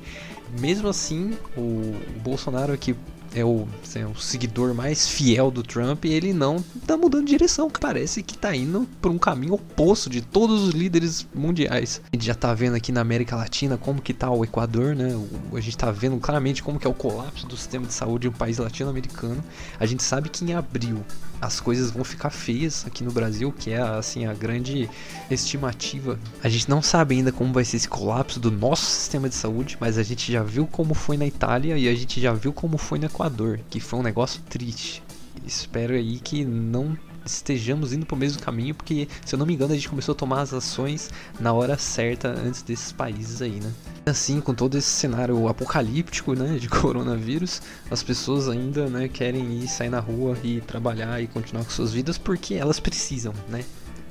mesmo 0.59 0.87
assim, 0.89 1.37
o 1.57 1.95
Bolsonaro 2.21 2.77
que 2.77 2.95
é 3.35 3.43
o, 3.43 3.67
assim, 3.83 4.03
o 4.03 4.15
seguidor 4.15 4.73
mais 4.73 5.07
fiel 5.07 5.49
do 5.49 5.63
Trump, 5.63 6.05
ele 6.05 6.33
não 6.33 6.63
tá 6.85 6.95
mudando 6.95 7.25
de 7.25 7.31
direção. 7.31 7.69
Parece 7.69 8.21
que 8.21 8.37
tá 8.37 8.55
indo 8.55 8.87
por 9.01 9.11
um 9.11 9.17
caminho 9.17 9.53
oposto 9.53 10.09
de 10.09 10.21
todos 10.21 10.61
os 10.63 10.73
líderes 10.73 11.25
mundiais. 11.33 12.01
A 12.11 12.15
gente 12.15 12.25
já 12.25 12.35
tá 12.35 12.53
vendo 12.53 12.75
aqui 12.75 12.91
na 12.91 13.01
América 13.01 13.35
Latina 13.35 13.77
como 13.77 14.01
que 14.01 14.13
tá 14.13 14.29
o 14.29 14.43
Equador, 14.43 14.95
né? 14.95 15.19
a 15.53 15.59
gente 15.59 15.77
tá 15.77 15.91
vendo 15.91 16.17
claramente 16.17 16.61
como 16.61 16.79
que 16.79 16.87
é 16.87 16.89
o 16.89 16.93
colapso 16.93 17.47
do 17.47 17.57
sistema 17.57 17.85
de 17.85 17.93
saúde 17.93 18.27
em 18.27 18.29
um 18.29 18.33
país 18.33 18.57
latino-americano. 18.57 19.43
A 19.79 19.85
gente 19.85 20.03
sabe 20.03 20.29
que 20.29 20.45
em 20.45 20.53
abril 20.53 21.03
as 21.43 21.59
coisas 21.59 21.91
vão 21.91 22.03
ficar 22.05 22.29
feias 22.29 22.85
aqui 22.87 23.03
no 23.03 23.11
Brasil, 23.11 23.51
que 23.51 23.71
é 23.71 23.81
assim 23.81 24.25
a 24.25 24.33
grande 24.33 24.89
estimativa. 25.29 26.17
A 26.41 26.47
gente 26.47 26.69
não 26.69 26.81
sabe 26.81 27.15
ainda 27.15 27.31
como 27.31 27.51
vai 27.51 27.65
ser 27.65 27.77
esse 27.77 27.87
colapso 27.87 28.39
do 28.39 28.49
nosso 28.49 28.85
sistema 28.85 29.27
de 29.27 29.35
saúde, 29.35 29.77
mas 29.79 29.97
a 29.97 30.03
gente 30.03 30.31
já 30.31 30.41
viu 30.41 30.65
como 30.65 30.93
foi 30.93 31.17
na 31.17 31.25
Itália 31.25 31.77
e 31.77 31.89
a 31.89 31.95
gente 31.95 32.21
já 32.21 32.31
viu 32.31 32.53
como 32.53 32.77
foi 32.77 32.97
no 32.97 33.05
Equador, 33.05 33.22
que 33.69 33.79
foi 33.79 33.99
um 33.99 34.03
negócio 34.03 34.41
triste. 34.49 35.03
Espero 35.45 35.93
aí 35.93 36.19
que 36.19 36.43
não 36.45 36.97
estejamos 37.25 37.93
indo 37.93 38.05
para 38.05 38.15
o 38.15 38.17
mesmo 38.17 38.41
caminho, 38.41 38.75
porque 38.75 39.07
se 39.25 39.33
eu 39.33 39.39
não 39.39 39.45
me 39.45 39.53
engano 39.53 39.71
a 39.71 39.75
gente 39.75 39.89
começou 39.89 40.13
a 40.13 40.15
tomar 40.15 40.41
as 40.41 40.53
ações 40.53 41.09
na 41.39 41.53
hora 41.53 41.77
certa 41.77 42.29
antes 42.29 42.61
desses 42.61 42.91
países 42.91 43.41
aí, 43.41 43.59
né? 43.61 43.71
Assim, 44.05 44.41
com 44.41 44.53
todo 44.53 44.77
esse 44.77 44.89
cenário 44.89 45.47
apocalíptico, 45.47 46.33
né, 46.33 46.57
de 46.57 46.67
coronavírus, 46.69 47.61
as 47.89 48.03
pessoas 48.03 48.49
ainda, 48.49 48.87
né, 48.87 49.07
querem 49.07 49.63
ir 49.63 49.67
sair 49.67 49.89
na 49.89 49.99
rua 49.99 50.37
e 50.43 50.59
trabalhar 50.61 51.21
e 51.21 51.27
continuar 51.27 51.63
com 51.63 51.71
suas 51.71 51.93
vidas 51.93 52.17
porque 52.17 52.55
elas 52.55 52.79
precisam, 52.79 53.33
né? 53.47 53.63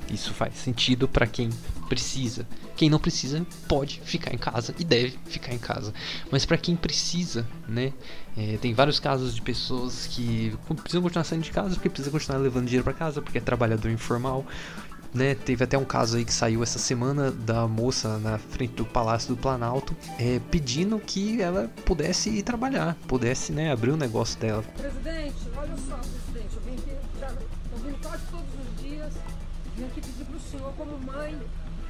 Isso 0.09 0.33
faz 0.33 0.55
sentido 0.55 1.07
para 1.07 1.25
quem 1.27 1.49
precisa. 1.93 2.47
Quem 2.75 2.89
não 2.89 2.97
precisa 2.97 3.45
pode 3.67 4.01
ficar 4.03 4.33
em 4.33 4.37
casa 4.37 4.73
e 4.79 4.83
deve 4.83 5.13
ficar 5.25 5.53
em 5.53 5.59
casa. 5.59 5.93
Mas 6.31 6.43
para 6.43 6.57
quem 6.57 6.75
precisa, 6.75 7.47
né? 7.67 7.93
É, 8.35 8.57
tem 8.57 8.73
vários 8.73 8.99
casos 8.99 9.35
de 9.35 9.41
pessoas 9.43 10.07
que 10.07 10.57
precisam 10.81 11.03
continuar 11.03 11.23
saindo 11.23 11.43
de 11.43 11.51
casa 11.51 11.75
porque 11.75 11.89
precisam 11.89 12.11
continuar 12.11 12.39
levando 12.39 12.65
dinheiro 12.65 12.83
para 12.83 12.93
casa 12.93 13.21
porque 13.21 13.37
é 13.37 13.41
trabalhador 13.41 13.91
informal. 13.91 14.43
Né, 15.13 15.35
teve 15.35 15.63
até 15.63 15.77
um 15.77 15.85
caso 15.85 16.17
aí 16.17 16.25
que 16.25 16.33
saiu 16.33 16.63
essa 16.63 16.79
semana 16.79 17.29
da 17.29 17.67
moça 17.67 18.17
na 18.17 18.39
frente 18.39 18.73
do 18.73 18.83
Palácio 18.83 19.35
do 19.35 19.39
Planalto 19.39 19.95
é, 20.17 20.41
pedindo 20.49 20.97
que 20.97 21.39
ela 21.39 21.69
pudesse 21.85 22.31
ir 22.31 22.41
trabalhar, 22.41 22.97
pudesse 23.07 23.51
né, 23.51 23.71
abrir 23.71 23.91
o 23.91 23.95
negócio 23.95 24.39
dela. 24.39 24.63
Presidente, 24.75 25.35
olha 25.55 25.77
só, 25.87 26.01
vim 29.75 29.85
aqui 29.85 30.01
pedir 30.01 30.25
pro 30.25 30.39
senhor 30.39 30.73
como 30.73 30.97
mãe 30.99 31.39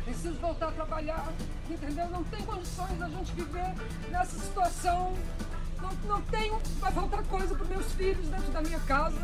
preciso 0.03 0.35
voltar 0.35 0.67
a 0.67 0.71
trabalhar, 0.71 1.33
entendeu? 1.69 2.07
Não 2.09 2.23
tem 2.25 2.41
condições 2.41 2.97
da 2.97 3.07
gente 3.09 3.31
viver 3.33 3.73
nessa 4.09 4.37
situação. 4.37 5.13
Não, 5.81 5.91
não 6.07 6.21
tenho, 6.23 6.59
vai 6.79 6.91
faltar 6.91 7.23
coisa 7.23 7.55
para 7.55 7.65
meus 7.65 7.91
filhos 7.93 8.27
dentro 8.27 8.51
da 8.51 8.61
minha 8.61 8.79
casa. 8.79 9.17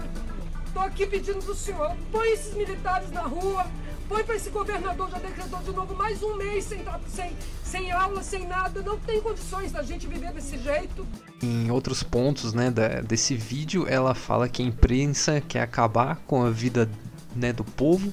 Estou 0.66 0.84
aqui 0.84 1.06
pedindo 1.06 1.40
para 1.40 1.52
o 1.52 1.56
senhor, 1.56 1.96
põe 2.12 2.32
esses 2.32 2.54
militares 2.54 3.10
na 3.12 3.22
rua, 3.22 3.66
põe 4.08 4.24
para 4.24 4.36
esse 4.36 4.50
governador, 4.50 5.10
já 5.10 5.18
decretou 5.18 5.60
de 5.60 5.72
novo 5.72 5.96
mais 5.96 6.22
um 6.22 6.36
mês 6.36 6.66
sem, 6.66 6.86
sem, 7.08 7.36
sem 7.64 7.92
aula, 7.92 8.22
sem 8.22 8.48
nada. 8.48 8.82
Não 8.84 9.00
tem 9.00 9.20
condições 9.20 9.72
da 9.72 9.82
gente 9.82 10.06
viver 10.06 10.32
desse 10.32 10.58
jeito. 10.58 11.08
Em 11.42 11.72
outros 11.72 12.04
pontos 12.04 12.54
né, 12.54 12.70
desse 13.08 13.36
vídeo, 13.36 13.88
ela 13.88 14.14
fala 14.14 14.48
que 14.48 14.62
a 14.62 14.66
imprensa 14.66 15.42
quer 15.42 15.62
acabar 15.62 16.18
com 16.28 16.44
a 16.44 16.52
vida 16.52 16.90
né, 17.36 17.54
do 17.54 17.64
povo 17.64 18.12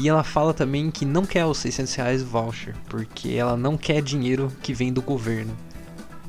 e 0.00 0.08
ela 0.08 0.24
fala 0.24 0.54
também 0.54 0.90
que 0.90 1.04
não 1.04 1.26
quer 1.26 1.44
os 1.44 1.58
600 1.58 1.94
reais 1.94 2.22
voucher, 2.22 2.74
porque 2.88 3.32
ela 3.32 3.56
não 3.56 3.76
quer 3.76 4.00
dinheiro 4.00 4.50
que 4.62 4.72
vem 4.72 4.90
do 4.90 5.02
governo. 5.02 5.54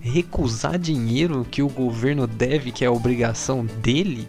Recusar 0.02 0.78
dinheiro 0.78 1.48
que 1.50 1.62
o 1.62 1.70
governo 1.70 2.28
deve, 2.28 2.72
que 2.72 2.84
é 2.84 2.88
a 2.88 2.92
obrigação 2.92 3.66
dele, 3.66 4.28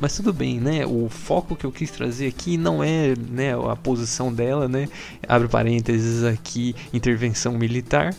mas 0.00 0.16
tudo 0.16 0.32
bem, 0.32 0.60
né? 0.60 0.86
O 0.86 1.08
foco 1.10 1.56
que 1.56 1.66
eu 1.66 1.72
quis 1.72 1.90
trazer 1.90 2.28
aqui 2.28 2.56
não 2.56 2.82
é 2.82 3.14
né, 3.16 3.52
a 3.52 3.74
posição 3.74 4.32
dela, 4.32 4.68
né? 4.68 4.88
Abre 5.28 5.48
parênteses 5.48 6.24
aqui, 6.24 6.74
intervenção 6.92 7.58
militar. 7.58 8.14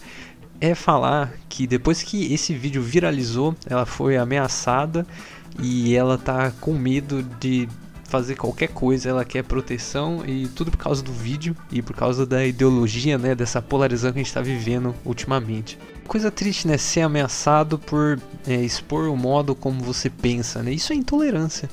É 0.62 0.75
falar 0.75 1.33
que 1.48 1.65
depois 1.65 2.03
que 2.03 2.33
esse 2.33 2.53
vídeo 2.53 2.83
viralizou, 2.83 3.55
ela 3.65 3.86
foi 3.86 4.17
ameaçada 4.17 5.07
e 5.57 5.95
ela 5.95 6.17
tá 6.17 6.51
com 6.59 6.74
medo 6.74 7.24
de 7.39 7.67
fazer 8.09 8.35
qualquer 8.35 8.69
coisa, 8.69 9.09
ela 9.09 9.23
quer 9.23 9.43
proteção 9.43 10.23
e 10.25 10.47
tudo 10.47 10.71
por 10.71 10.77
causa 10.77 11.01
do 11.01 11.11
vídeo 11.11 11.55
e 11.71 11.81
por 11.81 11.95
causa 11.95 12.25
da 12.25 12.45
ideologia, 12.45 13.17
né, 13.17 13.35
dessa 13.35 13.61
polarização 13.61 14.11
que 14.11 14.19
a 14.19 14.21
gente 14.21 14.27
está 14.27 14.41
vivendo 14.41 14.93
ultimamente. 15.05 15.77
Coisa 16.07 16.31
triste, 16.31 16.67
né, 16.67 16.77
ser 16.77 17.01
ameaçado 17.01 17.77
por 17.77 18.19
é, 18.47 18.55
expor 18.55 19.07
o 19.07 19.15
modo 19.15 19.53
como 19.53 19.83
você 19.83 20.09
pensa, 20.09 20.63
né? 20.63 20.71
Isso 20.71 20.91
é 20.91 20.95
intolerância 20.95 21.69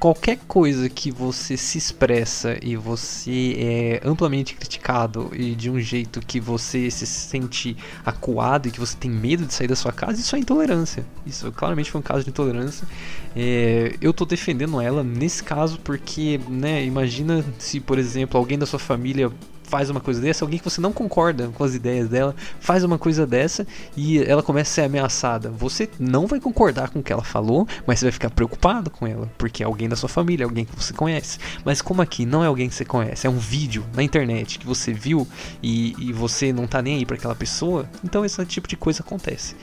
qualquer 0.00 0.38
coisa 0.48 0.88
que 0.88 1.10
você 1.10 1.58
se 1.58 1.76
expressa 1.76 2.58
e 2.62 2.74
você 2.74 3.54
é 3.58 4.00
amplamente 4.02 4.54
criticado 4.54 5.30
e 5.34 5.54
de 5.54 5.70
um 5.70 5.78
jeito 5.78 6.20
que 6.20 6.40
você 6.40 6.90
se 6.90 7.06
sente 7.06 7.76
acuado 8.04 8.66
e 8.66 8.70
que 8.70 8.80
você 8.80 8.96
tem 8.96 9.10
medo 9.10 9.44
de 9.44 9.52
sair 9.52 9.68
da 9.68 9.76
sua 9.76 9.92
casa, 9.92 10.18
isso 10.18 10.34
é 10.34 10.38
intolerância. 10.38 11.04
Isso 11.26 11.52
claramente 11.52 11.90
foi 11.90 12.00
um 12.00 12.02
caso 12.02 12.24
de 12.24 12.30
intolerância. 12.30 12.88
É, 13.36 13.94
eu 14.00 14.14
tô 14.14 14.24
defendendo 14.24 14.80
ela 14.80 15.04
nesse 15.04 15.44
caso 15.44 15.78
porque, 15.80 16.40
né, 16.48 16.82
imagina 16.82 17.44
se, 17.58 17.78
por 17.78 17.98
exemplo, 17.98 18.38
alguém 18.38 18.58
da 18.58 18.64
sua 18.64 18.78
família 18.78 19.30
faz 19.70 19.88
uma 19.88 20.00
coisa 20.00 20.20
dessa, 20.20 20.44
alguém 20.44 20.58
que 20.58 20.64
você 20.64 20.80
não 20.80 20.92
concorda 20.92 21.48
com 21.54 21.62
as 21.62 21.76
ideias 21.76 22.08
dela 22.08 22.34
faz 22.58 22.82
uma 22.82 22.98
coisa 22.98 23.24
dessa 23.24 23.64
e 23.96 24.18
ela 24.18 24.42
começa 24.42 24.72
a 24.72 24.74
ser 24.74 24.80
ameaçada. 24.82 25.48
Você 25.48 25.88
não 25.96 26.26
vai 26.26 26.40
concordar 26.40 26.90
com 26.90 26.98
o 26.98 27.02
que 27.02 27.12
ela 27.12 27.22
falou, 27.22 27.68
mas 27.86 28.00
você 28.00 28.06
vai 28.06 28.12
ficar 28.12 28.30
preocupado 28.30 28.90
com 28.90 29.06
ela, 29.06 29.30
porque 29.38 29.62
é 29.62 29.66
alguém 29.66 29.88
da 29.88 29.94
sua 29.94 30.08
família, 30.08 30.44
alguém 30.44 30.64
que 30.64 30.74
você 30.74 30.92
conhece. 30.92 31.38
Mas 31.64 31.80
como 31.80 32.02
aqui 32.02 32.26
não 32.26 32.42
é 32.42 32.48
alguém 32.48 32.68
que 32.68 32.74
você 32.74 32.84
conhece, 32.84 33.28
é 33.28 33.30
um 33.30 33.38
vídeo 33.38 33.86
na 33.94 34.02
internet 34.02 34.58
que 34.58 34.66
você 34.66 34.92
viu 34.92 35.26
e, 35.62 35.94
e 35.98 36.12
você 36.12 36.52
não 36.52 36.66
tá 36.66 36.82
nem 36.82 36.96
aí 36.96 37.06
para 37.06 37.14
aquela 37.16 37.36
pessoa, 37.36 37.88
então 38.02 38.24
esse 38.24 38.44
tipo 38.46 38.66
de 38.66 38.76
coisa 38.76 39.02
acontece. 39.02 39.54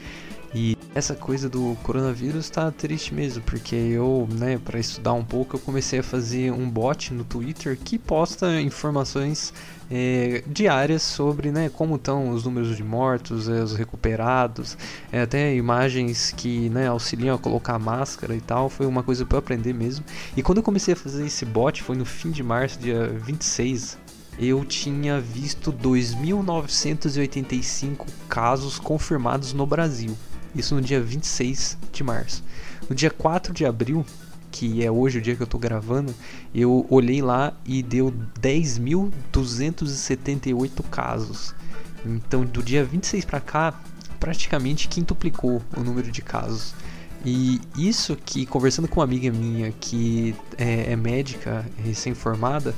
E 0.53 0.77
essa 0.95 1.13
coisa 1.13 1.49
do 1.49 1.77
coronavírus 1.83 2.49
tá 2.49 2.71
triste 2.71 3.13
mesmo, 3.13 3.43
porque 3.43 3.75
eu, 3.75 4.27
né, 4.31 4.57
para 4.57 4.79
estudar 4.79 5.13
um 5.13 5.23
pouco, 5.23 5.55
eu 5.55 5.59
comecei 5.59 5.99
a 5.99 6.03
fazer 6.03 6.51
um 6.51 6.69
bot 6.69 7.13
no 7.13 7.23
Twitter 7.23 7.77
que 7.77 7.99
posta 7.99 8.59
informações 8.61 9.53
é, 9.89 10.43
diárias 10.47 11.01
sobre 11.01 11.49
né, 11.51 11.69
como 11.69 11.95
estão 11.95 12.29
os 12.29 12.43
números 12.43 12.75
de 12.75 12.83
mortos, 12.83 13.47
é, 13.47 13.63
os 13.63 13.73
recuperados, 13.75 14.77
é, 15.11 15.21
até 15.21 15.55
imagens 15.55 16.33
que 16.35 16.69
né, 16.69 16.87
auxiliam 16.87 17.35
a 17.35 17.37
colocar 17.37 17.79
máscara 17.79 18.35
e 18.35 18.41
tal. 18.41 18.69
Foi 18.69 18.85
uma 18.85 19.03
coisa 19.03 19.25
para 19.25 19.39
aprender 19.39 19.73
mesmo. 19.73 20.03
E 20.35 20.43
quando 20.43 20.57
eu 20.57 20.63
comecei 20.63 20.93
a 20.93 20.97
fazer 20.97 21.25
esse 21.25 21.45
bot, 21.45 21.81
foi 21.81 21.95
no 21.95 22.03
fim 22.05 22.31
de 22.31 22.43
março, 22.43 22.79
dia 22.79 23.07
26, 23.07 23.97
eu 24.39 24.63
tinha 24.63 25.19
visto 25.19 25.73
2.985 25.73 28.05
casos 28.29 28.77
confirmados 28.77 29.51
no 29.53 29.65
Brasil. 29.65 30.15
Isso 30.53 30.75
no 30.75 30.81
dia 30.81 31.01
26 31.01 31.75
de 31.91 32.03
março. 32.03 32.43
No 32.89 32.95
dia 32.95 33.09
4 33.09 33.53
de 33.53 33.65
abril, 33.65 34.05
que 34.57 34.83
é 34.83 34.89
hoje 34.89 35.19
o 35.19 35.21
dia 35.21 35.35
que 35.35 35.43
eu 35.43 35.45
estou 35.45 35.59
gravando, 35.59 36.15
eu 36.53 36.85
olhei 36.89 37.21
lá 37.21 37.53
e 37.63 37.81
deu 37.83 38.11
10.278 38.41 40.83
casos. 40.89 41.53
Então, 42.03 42.43
do 42.43 42.63
dia 42.63 42.83
26 42.83 43.23
para 43.23 43.39
cá, 43.39 43.79
praticamente 44.19 44.87
quintuplicou 44.87 45.61
o 45.75 45.81
número 45.81 46.11
de 46.11 46.23
casos. 46.23 46.73
E 47.23 47.61
isso 47.77 48.15
que, 48.15 48.47
conversando 48.47 48.87
com 48.87 48.99
uma 48.99 49.03
amiga 49.03 49.31
minha 49.31 49.71
que 49.79 50.35
é, 50.57 50.93
é 50.93 50.95
médica 50.95 51.63
recém-formada, 51.83 52.73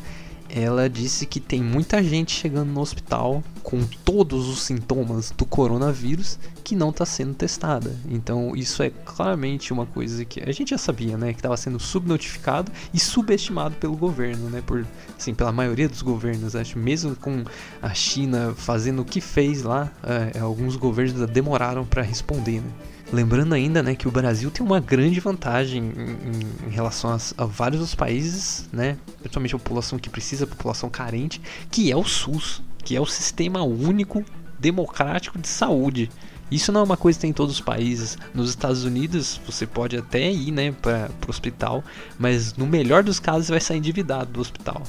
ela 0.49 0.89
disse 0.89 1.25
que 1.25 1.39
tem 1.39 1.61
muita 1.61 2.03
gente 2.03 2.31
chegando 2.31 2.71
no 2.71 2.81
hospital 2.81 3.43
com 3.61 3.83
todos 4.03 4.47
os 4.47 4.63
sintomas 4.63 5.31
do 5.31 5.45
coronavírus 5.45 6.39
que 6.63 6.75
não 6.75 6.89
está 6.89 7.05
sendo 7.05 7.33
testada. 7.33 7.95
Então 8.09 8.55
isso 8.55 8.81
é 8.81 8.89
claramente 8.89 9.71
uma 9.71 9.85
coisa 9.85 10.25
que 10.25 10.41
a 10.41 10.51
gente 10.51 10.71
já 10.71 10.77
sabia, 10.77 11.17
né, 11.17 11.33
que 11.33 11.39
estava 11.39 11.55
sendo 11.55 11.79
subnotificado 11.79 12.71
e 12.93 12.99
subestimado 12.99 13.75
pelo 13.75 13.95
governo, 13.95 14.49
né, 14.49 14.61
por, 14.65 14.85
assim, 15.17 15.33
pela 15.33 15.51
maioria 15.51 15.87
dos 15.87 16.01
governos. 16.01 16.55
Acho 16.55 16.79
mesmo 16.79 17.15
com 17.15 17.43
a 17.81 17.93
China 17.93 18.53
fazendo 18.55 19.01
o 19.03 19.05
que 19.05 19.21
fez 19.21 19.63
lá, 19.63 19.91
é, 20.03 20.39
alguns 20.39 20.75
governos 20.75 21.29
demoraram 21.29 21.85
para 21.85 22.01
responder, 22.01 22.61
né. 22.61 22.69
Lembrando 23.11 23.53
ainda 23.53 23.81
né, 23.81 23.95
que 23.95 24.07
o 24.07 24.11
Brasil 24.11 24.51
tem 24.51 24.63
uma 24.63 24.79
grande 24.79 25.19
vantagem 25.19 25.83
em, 25.83 26.67
em 26.67 26.69
relação 26.69 27.09
a, 27.11 27.17
a, 27.43 27.45
vários 27.45 27.81
dos 27.81 27.95
países, 27.95 28.69
né, 28.71 28.97
principalmente 29.19 29.55
a 29.55 29.57
população 29.57 29.97
que 29.97 30.09
precisa, 30.09 30.43
a 30.43 30.47
população 30.47 30.89
carente, 30.89 31.41
que 31.71 31.91
é 31.91 31.95
o 31.95 32.03
SUS, 32.03 32.61
que 32.83 32.95
é 32.95 33.01
o 33.01 33.07
Sistema 33.07 33.63
Único 33.63 34.23
Democrático 34.59 35.39
de 35.39 35.47
Saúde. 35.47 36.11
Isso 36.51 36.71
não 36.71 36.81
é 36.81 36.83
uma 36.83 36.97
coisa 36.97 37.17
que 37.17 37.21
tem 37.21 37.29
em 37.31 37.33
todos 37.33 37.55
os 37.55 37.61
países. 37.61 38.17
Nos 38.33 38.49
Estados 38.49 38.83
Unidos, 38.83 39.39
você 39.45 39.65
pode 39.65 39.97
até 39.97 40.31
ir 40.31 40.51
né, 40.51 40.71
para 40.71 41.09
o 41.27 41.29
hospital, 41.29 41.83
mas 42.17 42.55
no 42.55 42.67
melhor 42.67 43.03
dos 43.03 43.19
casos, 43.19 43.47
você 43.47 43.53
vai 43.53 43.61
sair 43.61 43.77
endividado 43.77 44.31
do 44.31 44.39
hospital. 44.39 44.83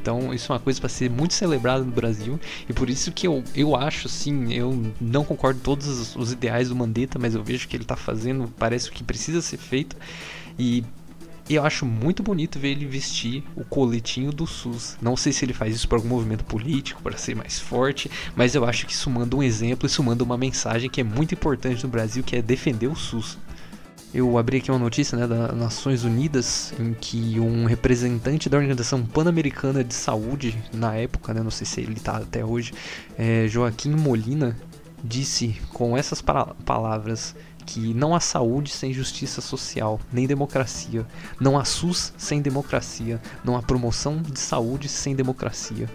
Então 0.00 0.32
isso 0.32 0.50
é 0.50 0.54
uma 0.54 0.60
coisa 0.60 0.80
para 0.80 0.88
ser 0.88 1.10
muito 1.10 1.34
celebrada 1.34 1.84
no 1.84 1.90
Brasil. 1.90 2.38
E 2.68 2.72
por 2.72 2.88
isso 2.88 3.12
que 3.12 3.26
eu, 3.26 3.44
eu 3.54 3.76
acho 3.76 4.08
sim, 4.08 4.52
eu 4.52 4.92
não 5.00 5.24
concordo 5.24 5.58
com 5.58 5.64
todos 5.64 6.16
os, 6.16 6.32
ideais 6.32 6.68
do 6.68 6.76
Mandetta, 6.76 7.18
mas 7.18 7.34
eu 7.34 7.42
vejo 7.42 7.68
que 7.68 7.76
ele 7.76 7.84
está 7.84 7.96
fazendo, 7.96 8.52
parece 8.58 8.90
que 8.90 9.04
precisa 9.04 9.42
ser 9.42 9.58
feito. 9.58 9.96
E 10.58 10.84
eu 11.48 11.64
acho 11.64 11.84
muito 11.84 12.22
bonito 12.22 12.58
ver 12.58 12.68
ele 12.68 12.86
vestir 12.86 13.42
o 13.56 13.64
coletinho 13.64 14.32
do 14.32 14.46
SUS. 14.46 14.96
Não 15.02 15.16
sei 15.16 15.32
se 15.32 15.44
ele 15.44 15.52
faz 15.52 15.74
isso 15.74 15.88
por 15.88 15.96
algum 15.96 16.08
movimento 16.08 16.44
político, 16.44 17.02
para 17.02 17.16
ser 17.16 17.34
mais 17.34 17.58
forte, 17.58 18.10
mas 18.36 18.54
eu 18.54 18.64
acho 18.64 18.86
que 18.86 18.92
isso 18.92 19.10
manda 19.10 19.34
um 19.36 19.42
exemplo, 19.42 19.86
isso 19.86 20.02
manda 20.02 20.22
uma 20.22 20.38
mensagem 20.38 20.88
que 20.88 21.00
é 21.00 21.04
muito 21.04 21.34
importante 21.34 21.82
no 21.82 21.90
Brasil, 21.90 22.22
que 22.22 22.36
é 22.36 22.42
defender 22.42 22.86
o 22.86 22.94
SUS 22.94 23.36
eu 24.12 24.36
abri 24.36 24.58
aqui 24.58 24.70
uma 24.70 24.78
notícia 24.78 25.16
né, 25.16 25.26
das 25.26 25.56
Nações 25.56 26.02
Unidas 26.02 26.72
em 26.78 26.94
que 26.94 27.38
um 27.38 27.64
representante 27.64 28.48
da 28.48 28.56
Organização 28.56 29.04
Pan-Americana 29.04 29.84
de 29.84 29.94
Saúde, 29.94 30.58
na 30.72 30.94
época, 30.96 31.32
né, 31.32 31.42
não 31.42 31.50
sei 31.50 31.66
se 31.66 31.80
ele 31.80 31.94
está 31.94 32.16
até 32.16 32.44
hoje, 32.44 32.72
é, 33.16 33.46
Joaquim 33.46 33.90
Molina, 33.90 34.56
disse 35.02 35.60
com 35.72 35.96
essas 35.96 36.20
palavras 36.20 37.34
que 37.64 37.94
não 37.94 38.14
há 38.14 38.20
saúde 38.20 38.70
sem 38.70 38.92
justiça 38.92 39.40
social, 39.40 40.00
nem 40.12 40.26
democracia. 40.26 41.06
Não 41.40 41.56
há 41.56 41.64
SUS 41.64 42.12
sem 42.18 42.42
democracia. 42.42 43.20
Não 43.44 43.56
há 43.56 43.62
promoção 43.62 44.20
de 44.20 44.40
saúde 44.40 44.88
sem 44.88 45.14
democracia 45.14 45.88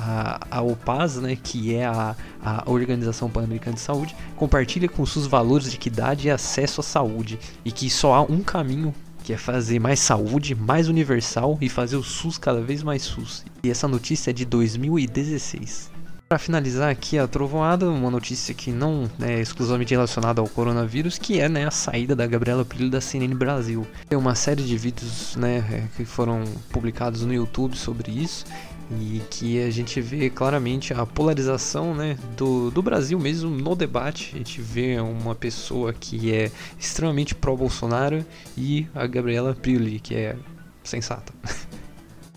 a, 0.00 0.40
a 0.50 0.62
OPAS, 0.62 1.16
né, 1.16 1.36
que 1.36 1.74
é 1.74 1.86
a, 1.86 2.16
a 2.42 2.70
Organização 2.70 3.30
Pan-Americana 3.30 3.74
de 3.74 3.80
Saúde, 3.80 4.14
compartilha 4.36 4.88
com 4.88 5.04
seus 5.06 5.26
valores 5.26 5.70
de 5.70 5.76
equidade 5.76 6.28
e 6.28 6.30
acesso 6.30 6.80
à 6.80 6.84
saúde 6.84 7.38
e 7.64 7.72
que 7.72 7.88
só 7.90 8.14
há 8.14 8.22
um 8.22 8.42
caminho 8.42 8.94
que 9.22 9.32
é 9.32 9.38
fazer 9.38 9.78
mais 9.78 10.00
saúde, 10.00 10.54
mais 10.54 10.88
universal 10.88 11.56
e 11.60 11.68
fazer 11.68 11.96
o 11.96 12.02
SUS 12.02 12.36
cada 12.36 12.60
vez 12.60 12.82
mais 12.82 13.02
SUS. 13.02 13.44
E 13.62 13.70
essa 13.70 13.88
notícia 13.88 14.30
é 14.30 14.34
de 14.34 14.44
2016. 14.44 15.94
Para 16.28 16.38
finalizar 16.38 16.90
aqui 16.90 17.18
a 17.18 17.28
trovoada, 17.28 17.88
uma 17.88 18.10
notícia 18.10 18.54
que 18.54 18.72
não 18.72 19.08
é 19.20 19.40
exclusivamente 19.40 19.94
relacionada 19.94 20.40
ao 20.40 20.48
coronavírus, 20.48 21.16
que 21.16 21.38
é 21.38 21.48
né, 21.48 21.66
a 21.66 21.70
saída 21.70 22.16
da 22.16 22.26
Gabriela 22.26 22.64
Pilho 22.64 22.90
da 22.90 23.00
CNN 23.00 23.34
Brasil. 23.34 23.86
Tem 24.08 24.18
uma 24.18 24.34
série 24.34 24.62
de 24.62 24.76
vídeos 24.76 25.36
né, 25.36 25.58
é, 25.70 25.84
que 25.96 26.04
foram 26.04 26.42
publicados 26.70 27.22
no 27.22 27.32
YouTube 27.32 27.76
sobre 27.76 28.10
isso 28.10 28.44
e 28.90 29.22
que 29.30 29.62
a 29.62 29.70
gente 29.70 30.00
vê 30.00 30.28
claramente 30.30 30.92
a 30.92 31.06
polarização 31.06 31.94
né, 31.94 32.16
do, 32.36 32.70
do 32.70 32.82
Brasil 32.82 33.18
mesmo 33.18 33.50
no 33.50 33.74
debate. 33.74 34.32
A 34.34 34.38
gente 34.38 34.60
vê 34.60 34.98
uma 35.00 35.34
pessoa 35.34 35.92
que 35.92 36.32
é 36.32 36.50
extremamente 36.78 37.34
pró-Bolsonaro 37.34 38.24
e 38.56 38.86
a 38.94 39.06
Gabriela 39.06 39.54
Prioli, 39.54 40.00
que 40.00 40.14
é 40.14 40.36
sensata. 40.82 41.32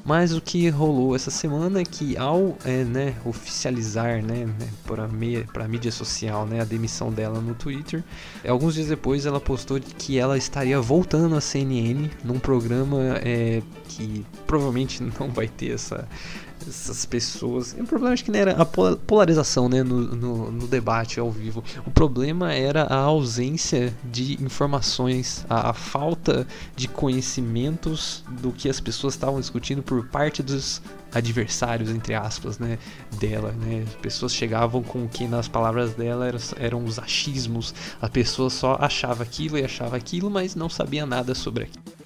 Mas 0.07 0.33
o 0.33 0.39
que 0.39 0.69
rolou 0.69 1.13
essa 1.13 1.29
semana 1.29 1.81
é 1.81 1.83
que 1.83 2.15
ao 2.15 2.57
é, 2.63 2.85
né, 2.85 3.13
oficializar 3.25 4.23
né, 4.23 4.45
né, 4.45 4.69
para 4.85 5.65
a 5.65 5.67
mídia 5.67 5.91
social 5.91 6.45
né, 6.45 6.61
a 6.61 6.63
demissão 6.63 7.11
dela 7.11 7.41
no 7.41 7.53
Twitter, 7.53 8.01
alguns 8.47 8.75
dias 8.75 8.87
depois 8.87 9.25
ela 9.25 9.41
postou 9.41 9.77
que 9.81 10.17
ela 10.17 10.37
estaria 10.37 10.79
voltando 10.79 11.35
à 11.35 11.41
CNN 11.41 12.09
num 12.23 12.39
programa 12.39 13.17
é, 13.21 13.61
que 13.97 14.23
provavelmente 14.45 15.01
não 15.19 15.29
vai 15.29 15.47
ter 15.47 15.73
essa, 15.73 16.07
essas 16.61 17.05
pessoas. 17.05 17.73
o 17.73 17.83
problema 17.83 18.13
acho 18.13 18.23
que 18.23 18.31
não 18.31 18.39
era 18.39 18.51
a 18.51 18.65
polarização 18.65 19.67
né, 19.67 19.81
no, 19.81 20.15
no, 20.15 20.51
no, 20.51 20.67
debate 20.67 21.19
ao 21.19 21.31
vivo. 21.31 21.63
O 21.85 21.91
problema 21.91 22.53
era 22.53 22.83
a 22.83 22.95
ausência 22.95 23.93
de 24.03 24.41
informações, 24.43 25.43
a, 25.49 25.71
a, 25.71 25.73
falta 25.73 26.47
de 26.75 26.87
conhecimentos 26.87 28.23
do 28.41 28.51
que 28.51 28.69
as 28.69 28.79
pessoas 28.79 29.15
estavam 29.15 29.39
discutindo 29.39 29.81
por 29.81 30.05
parte 30.07 30.43
dos 30.43 30.81
adversários, 31.11 31.89
entre 31.89 32.13
aspas, 32.13 32.59
né, 32.59 32.77
dela. 33.19 33.51
Né? 33.53 33.83
As 33.87 33.95
pessoas 33.95 34.33
chegavam 34.33 34.83
com 34.83 35.07
que 35.07 35.27
nas 35.27 35.47
palavras 35.47 35.93
dela 35.93 36.27
eram, 36.27 36.39
eram 36.57 36.85
os 36.85 36.99
achismos. 36.99 37.73
A 37.99 38.07
pessoa 38.07 38.49
só 38.49 38.77
achava 38.79 39.23
aquilo 39.23 39.57
e 39.57 39.63
achava 39.63 39.97
aquilo, 39.97 40.29
mas 40.29 40.53
não 40.53 40.69
sabia 40.69 41.05
nada 41.05 41.33
sobre 41.33 41.63
aquilo. 41.63 41.96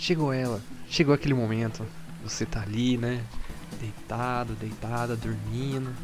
Chegou 0.00 0.32
ela, 0.32 0.62
chegou 0.88 1.14
aquele 1.14 1.34
momento. 1.34 1.86
Você 2.24 2.46
tá 2.46 2.62
ali, 2.62 2.96
né? 2.96 3.22
Deitado, 3.78 4.54
deitada, 4.54 5.14
dormindo. 5.14 5.94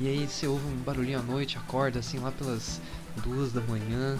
E 0.00 0.08
aí 0.08 0.26
você 0.26 0.48
ouve 0.48 0.66
um 0.66 0.76
barulhinho 0.78 1.20
à 1.20 1.22
noite, 1.22 1.56
acorda 1.56 2.00
assim 2.00 2.18
lá 2.18 2.32
pelas 2.32 2.80
duas 3.22 3.52
da 3.52 3.60
manhã, 3.60 4.18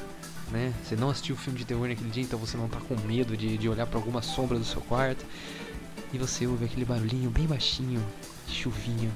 né? 0.53 0.73
Você 0.81 0.95
não 0.95 1.11
assistiu 1.11 1.35
o 1.35 1.39
filme 1.39 1.59
de 1.59 1.65
terror 1.65 1.89
naquele 1.89 2.09
dia, 2.09 2.23
então 2.23 2.39
você 2.39 2.57
não 2.57 2.69
tá 2.69 2.79
com 2.79 2.95
medo 3.05 3.37
de, 3.37 3.59
de 3.59 3.69
olhar 3.69 3.85
para 3.89 3.99
alguma 3.99 4.23
sombra 4.23 4.61
do 4.61 4.65
seu 4.65 4.81
quarto. 4.81 5.27
E 6.12 6.19
você 6.19 6.47
ouve 6.47 6.65
aquele 6.65 6.85
barulhinho 6.85 7.29
bem 7.29 7.49
baixinho, 7.49 8.01
chuvinha, 8.47 9.11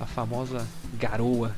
a 0.00 0.06
famosa 0.06 0.66
garoa. 0.98 1.54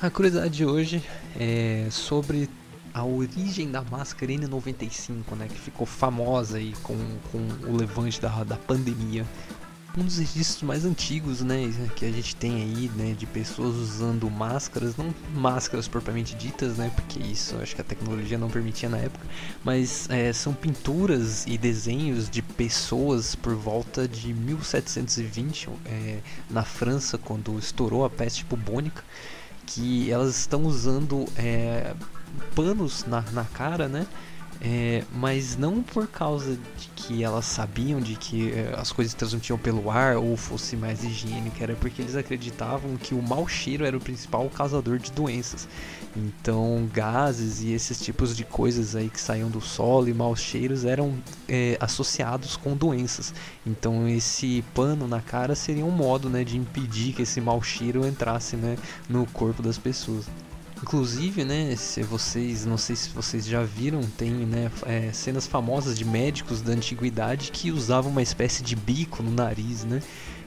A 0.00 0.08
curiosidade 0.08 0.54
de 0.54 0.64
hoje 0.64 1.02
é 1.36 1.88
sobre 1.90 2.48
a 2.96 3.04
origem 3.04 3.70
da 3.70 3.82
máscara 3.82 4.32
N95, 4.32 5.36
né, 5.36 5.48
que 5.48 5.60
ficou 5.60 5.86
famosa 5.86 6.56
aí 6.56 6.72
com, 6.82 6.96
com 7.30 7.46
o 7.70 7.76
levante 7.76 8.18
da, 8.18 8.42
da 8.42 8.56
pandemia. 8.56 9.26
Um 9.98 10.04
dos 10.04 10.16
registros 10.16 10.62
mais 10.62 10.86
antigos, 10.86 11.42
né, 11.42 11.70
que 11.94 12.06
a 12.06 12.10
gente 12.10 12.34
tem 12.36 12.54
aí, 12.54 12.90
né, 12.96 13.12
de 13.12 13.26
pessoas 13.26 13.76
usando 13.76 14.30
máscaras, 14.30 14.96
não 14.96 15.14
máscaras 15.34 15.86
propriamente 15.86 16.34
ditas, 16.36 16.78
né, 16.78 16.90
porque 16.94 17.18
isso 17.18 17.56
acho 17.56 17.74
que 17.74 17.82
a 17.82 17.84
tecnologia 17.84 18.38
não 18.38 18.48
permitia 18.48 18.88
na 18.88 18.96
época, 18.96 19.26
mas 19.62 20.08
é, 20.08 20.32
são 20.32 20.54
pinturas 20.54 21.46
e 21.46 21.58
desenhos 21.58 22.30
de 22.30 22.40
pessoas 22.40 23.34
por 23.34 23.54
volta 23.54 24.08
de 24.08 24.32
1720 24.32 25.68
é, 25.84 26.20
na 26.48 26.64
França, 26.64 27.18
quando 27.18 27.58
estourou 27.58 28.06
a 28.06 28.10
peste 28.10 28.42
bubônica, 28.46 29.04
que 29.66 30.10
elas 30.10 30.36
estão 30.36 30.62
usando 30.64 31.26
é, 31.36 31.94
panos 32.54 33.04
na, 33.04 33.22
na 33.32 33.44
cara, 33.44 33.88
né? 33.88 34.06
É, 34.58 35.04
mas 35.12 35.54
não 35.56 35.82
por 35.82 36.06
causa 36.06 36.56
de 36.78 36.88
que 36.96 37.22
elas 37.22 37.44
sabiam 37.44 38.00
de 38.00 38.16
que 38.16 38.52
é, 38.52 38.74
as 38.78 38.90
coisas 38.90 39.12
transmitiam 39.12 39.58
pelo 39.58 39.90
ar 39.90 40.16
ou 40.16 40.34
fosse 40.34 40.76
mais 40.76 41.04
higiênica, 41.04 41.62
era 41.62 41.74
porque 41.74 42.00
eles 42.00 42.16
acreditavam 42.16 42.96
que 42.96 43.14
o 43.14 43.20
mau 43.20 43.46
cheiro 43.46 43.84
era 43.84 43.94
o 43.94 44.00
principal 44.00 44.48
causador 44.48 44.98
de 44.98 45.12
doenças. 45.12 45.68
Então, 46.16 46.88
gases 46.94 47.60
e 47.60 47.72
esses 47.72 48.00
tipos 48.00 48.34
de 48.34 48.42
coisas 48.42 48.96
aí 48.96 49.10
que 49.10 49.20
saíam 49.20 49.50
do 49.50 49.60
solo 49.60 50.08
e 50.08 50.14
maus 50.14 50.40
cheiros 50.40 50.86
eram 50.86 51.18
é, 51.46 51.76
associados 51.78 52.56
com 52.56 52.74
doenças. 52.74 53.34
Então, 53.66 54.08
esse 54.08 54.64
pano 54.74 55.06
na 55.06 55.20
cara 55.20 55.54
seria 55.54 55.84
um 55.84 55.90
modo 55.90 56.30
né, 56.30 56.42
de 56.42 56.56
impedir 56.56 57.12
que 57.12 57.22
esse 57.22 57.38
mau 57.38 57.62
cheiro 57.62 58.06
entrasse 58.06 58.56
né, 58.56 58.78
no 59.10 59.26
corpo 59.26 59.62
das 59.62 59.76
pessoas. 59.76 60.24
Inclusive, 60.82 61.44
né, 61.44 61.74
se 61.76 62.02
vocês, 62.02 62.64
não 62.64 62.78
sei 62.78 62.96
se 62.96 63.10
vocês 63.10 63.46
já 63.46 63.62
viram, 63.62 64.02
tem 64.02 64.30
né, 64.30 64.70
é, 64.86 65.10
cenas 65.12 65.46
famosas 65.46 65.98
de 65.98 66.04
médicos 66.04 66.62
da 66.62 66.72
antiguidade 66.72 67.50
que 67.50 67.70
usavam 67.70 68.10
uma 68.10 68.22
espécie 68.22 68.62
de 68.62 68.76
bico 68.76 69.22
no 69.22 69.30
nariz, 69.30 69.84
né? 69.84 70.02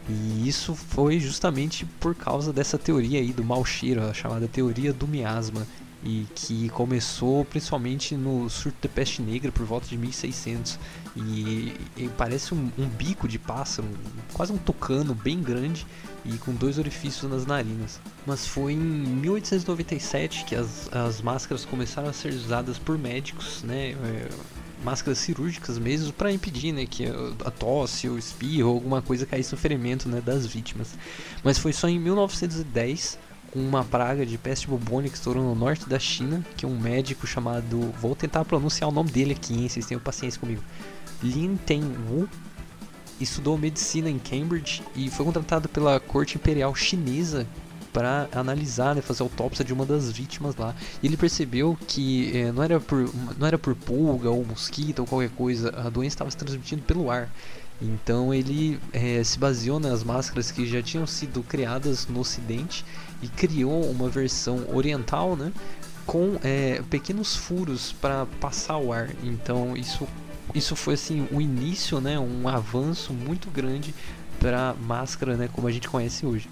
E 0.09 0.47
isso 0.47 0.73
foi 0.73 1.19
justamente 1.19 1.85
por 1.99 2.15
causa 2.15 2.51
dessa 2.51 2.77
teoria 2.77 3.19
aí 3.19 3.31
do 3.31 3.43
mau 3.43 3.63
cheiro, 3.63 4.01
a 4.01 4.13
chamada 4.13 4.47
teoria 4.47 4.91
do 4.91 5.07
miasma, 5.07 5.67
e 6.03 6.25
que 6.33 6.69
começou 6.69 7.43
principalmente 7.45 8.15
no 8.15 8.49
surto 8.49 8.87
da 8.87 8.89
peste 8.93 9.21
negra 9.21 9.51
por 9.51 9.65
volta 9.65 9.87
de 9.87 9.97
1600 9.97 10.79
e, 11.15 11.73
e 11.97 12.09
parece 12.17 12.53
um, 12.53 12.71
um, 12.77 12.87
bico 12.87 13.27
de 13.27 13.37
pássaro, 13.37 13.87
quase 14.33 14.53
um 14.53 14.57
tucano 14.57 15.13
bem 15.13 15.41
grande 15.41 15.85
e 16.23 16.37
com 16.37 16.53
dois 16.53 16.77
orifícios 16.77 17.29
nas 17.29 17.45
narinas. 17.45 17.99
Mas 18.25 18.47
foi 18.47 18.73
em 18.73 18.77
1897 18.77 20.45
que 20.45 20.55
as, 20.55 20.89
as 20.93 21.21
máscaras 21.21 21.65
começaram 21.65 22.09
a 22.09 22.13
ser 22.13 22.33
usadas 22.33 22.77
por 22.77 22.97
médicos, 22.97 23.61
né? 23.63 23.95
Máscaras 24.83 25.17
cirúrgicas 25.19 25.77
mesmo 25.77 26.13
para 26.13 26.31
impedir 26.31 26.71
né, 26.71 26.85
que 26.85 27.05
a 27.43 27.51
tosse 27.51 28.07
ou 28.07 28.17
espirro 28.17 28.69
alguma 28.69 29.01
coisa 29.01 29.25
caísse 29.25 29.51
no 29.51 29.57
ferimento 29.57 30.07
né, 30.07 30.21
das 30.21 30.45
vítimas. 30.45 30.97
Mas 31.43 31.57
foi 31.57 31.73
só 31.73 31.87
em 31.87 31.99
1910 31.99 33.19
com 33.51 33.59
uma 33.59 33.83
praga 33.83 34.25
de 34.25 34.37
peste 34.37 34.67
bubônica 34.67 35.11
que 35.11 35.17
estourou 35.17 35.43
no 35.43 35.55
norte 35.55 35.89
da 35.89 35.99
China, 35.99 36.45
que 36.55 36.65
um 36.65 36.79
médico 36.79 37.25
chamado, 37.25 37.93
vou 37.99 38.15
tentar 38.15 38.45
pronunciar 38.45 38.89
o 38.89 38.93
nome 38.93 39.11
dele 39.11 39.33
aqui, 39.33 39.53
hein, 39.53 39.67
vocês 39.67 39.85
tenham 39.85 39.99
paciência 39.99 40.39
comigo, 40.39 40.63
Lin 41.21 41.57
Ten 41.57 41.81
Wu, 42.07 42.29
estudou 43.19 43.57
medicina 43.57 44.09
em 44.09 44.19
Cambridge 44.19 44.81
e 44.95 45.09
foi 45.09 45.25
contratado 45.25 45.67
pela 45.67 45.99
corte 45.99 46.37
imperial 46.37 46.73
chinesa 46.75 47.47
para 47.93 48.29
analisar, 48.31 48.95
né, 48.95 49.01
fazer 49.01 49.23
autópsia 49.23 49.63
de 49.65 49.73
uma 49.73 49.85
das 49.85 50.11
vítimas 50.11 50.55
lá. 50.55 50.75
E 51.01 51.07
ele 51.07 51.17
percebeu 51.17 51.77
que 51.87 52.31
eh, 52.35 52.51
não, 52.51 52.63
era 52.63 52.79
por, 52.79 53.09
não 53.37 53.47
era 53.47 53.57
por 53.57 53.75
pulga 53.75 54.29
ou 54.29 54.45
mosquito 54.45 54.99
ou 54.99 55.05
qualquer 55.05 55.29
coisa, 55.31 55.69
a 55.77 55.89
doença 55.89 56.15
estava 56.15 56.31
se 56.31 56.37
transmitindo 56.37 56.81
pelo 56.83 57.09
ar. 57.09 57.29
Então 57.81 58.33
ele 58.33 58.79
eh, 58.91 59.23
se 59.23 59.39
baseou 59.39 59.79
nas 59.79 60.03
máscaras 60.03 60.51
que 60.51 60.65
já 60.65 60.81
tinham 60.81 61.07
sido 61.07 61.41
criadas 61.43 62.07
no 62.07 62.19
Ocidente 62.19 62.85
e 63.21 63.27
criou 63.27 63.89
uma 63.89 64.09
versão 64.09 64.65
oriental, 64.73 65.35
né, 65.35 65.51
com 66.05 66.37
eh, 66.43 66.81
pequenos 66.89 67.35
furos 67.35 67.93
para 67.93 68.25
passar 68.39 68.77
o 68.77 68.91
ar. 68.91 69.09
Então 69.23 69.77
isso 69.77 70.07
isso 70.53 70.75
foi 70.75 70.95
assim 70.95 71.27
o 71.31 71.39
início, 71.39 72.01
né, 72.01 72.19
um 72.19 72.47
avanço 72.47 73.13
muito 73.13 73.49
grande 73.49 73.93
para 74.39 74.73
máscara, 74.73 75.37
né, 75.37 75.49
como 75.51 75.67
a 75.67 75.71
gente 75.71 75.87
conhece 75.87 76.25
hoje. 76.25 76.49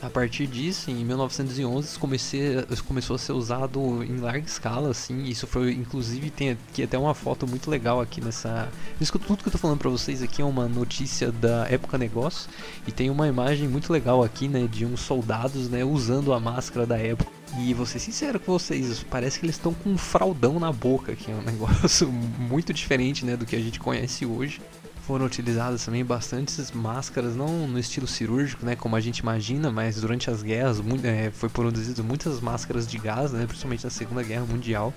A 0.00 0.08
partir 0.08 0.46
disso, 0.46 0.92
em 0.92 1.04
1911, 1.04 1.98
comecei, 1.98 2.64
começou 2.86 3.16
a 3.16 3.18
ser 3.18 3.32
usado 3.32 4.04
em 4.04 4.18
larga 4.18 4.46
escala, 4.46 4.90
assim. 4.90 5.24
Isso 5.24 5.44
foi, 5.44 5.72
inclusive, 5.72 6.30
tem 6.30 6.50
aqui 6.50 6.84
até 6.84 6.96
uma 6.96 7.14
foto 7.14 7.48
muito 7.48 7.68
legal 7.68 8.00
aqui 8.00 8.20
nessa. 8.20 8.68
Isso 9.00 9.10
que 9.10 9.18
tudo 9.18 9.42
que 9.42 9.48
eu 9.48 9.52
tô 9.52 9.58
falando 9.58 9.78
para 9.78 9.90
vocês 9.90 10.22
aqui 10.22 10.40
é 10.40 10.44
uma 10.44 10.68
notícia 10.68 11.32
da 11.32 11.66
época 11.68 11.98
negócio 11.98 12.48
e 12.86 12.92
tem 12.92 13.10
uma 13.10 13.26
imagem 13.26 13.66
muito 13.66 13.92
legal 13.92 14.22
aqui, 14.22 14.46
né, 14.46 14.68
de 14.70 14.86
uns 14.86 15.00
soldados, 15.00 15.68
né, 15.68 15.84
usando 15.84 16.32
a 16.32 16.38
máscara 16.38 16.86
da 16.86 16.96
época. 16.96 17.30
E 17.58 17.74
vou 17.74 17.86
ser 17.86 17.98
sincero 17.98 18.38
com 18.38 18.52
vocês, 18.52 19.04
parece 19.10 19.40
que 19.40 19.46
eles 19.46 19.56
estão 19.56 19.74
com 19.74 19.90
um 19.90 19.98
fraldão 19.98 20.60
na 20.60 20.70
boca, 20.70 21.16
que 21.16 21.30
é 21.30 21.34
um 21.34 21.42
negócio 21.42 22.06
muito 22.08 22.72
diferente, 22.72 23.24
né, 23.24 23.36
do 23.36 23.44
que 23.44 23.56
a 23.56 23.60
gente 23.60 23.80
conhece 23.80 24.24
hoje. 24.24 24.60
Foram 25.08 25.24
utilizadas 25.24 25.84
também 25.86 26.04
bastantes 26.04 26.70
máscaras, 26.70 27.34
não 27.34 27.66
no 27.66 27.78
estilo 27.78 28.06
cirúrgico, 28.06 28.66
né, 28.66 28.76
como 28.76 28.94
a 28.94 29.00
gente 29.00 29.20
imagina, 29.20 29.70
mas 29.70 29.98
durante 29.98 30.28
as 30.28 30.42
guerras 30.42 30.82
muito, 30.82 31.06
é, 31.06 31.30
foi 31.30 31.48
produzido 31.48 32.04
muitas 32.04 32.42
máscaras 32.42 32.86
de 32.86 32.98
gás, 32.98 33.32
né, 33.32 33.46
principalmente 33.46 33.84
na 33.84 33.90
Segunda 33.90 34.22
Guerra 34.22 34.44
Mundial. 34.44 34.92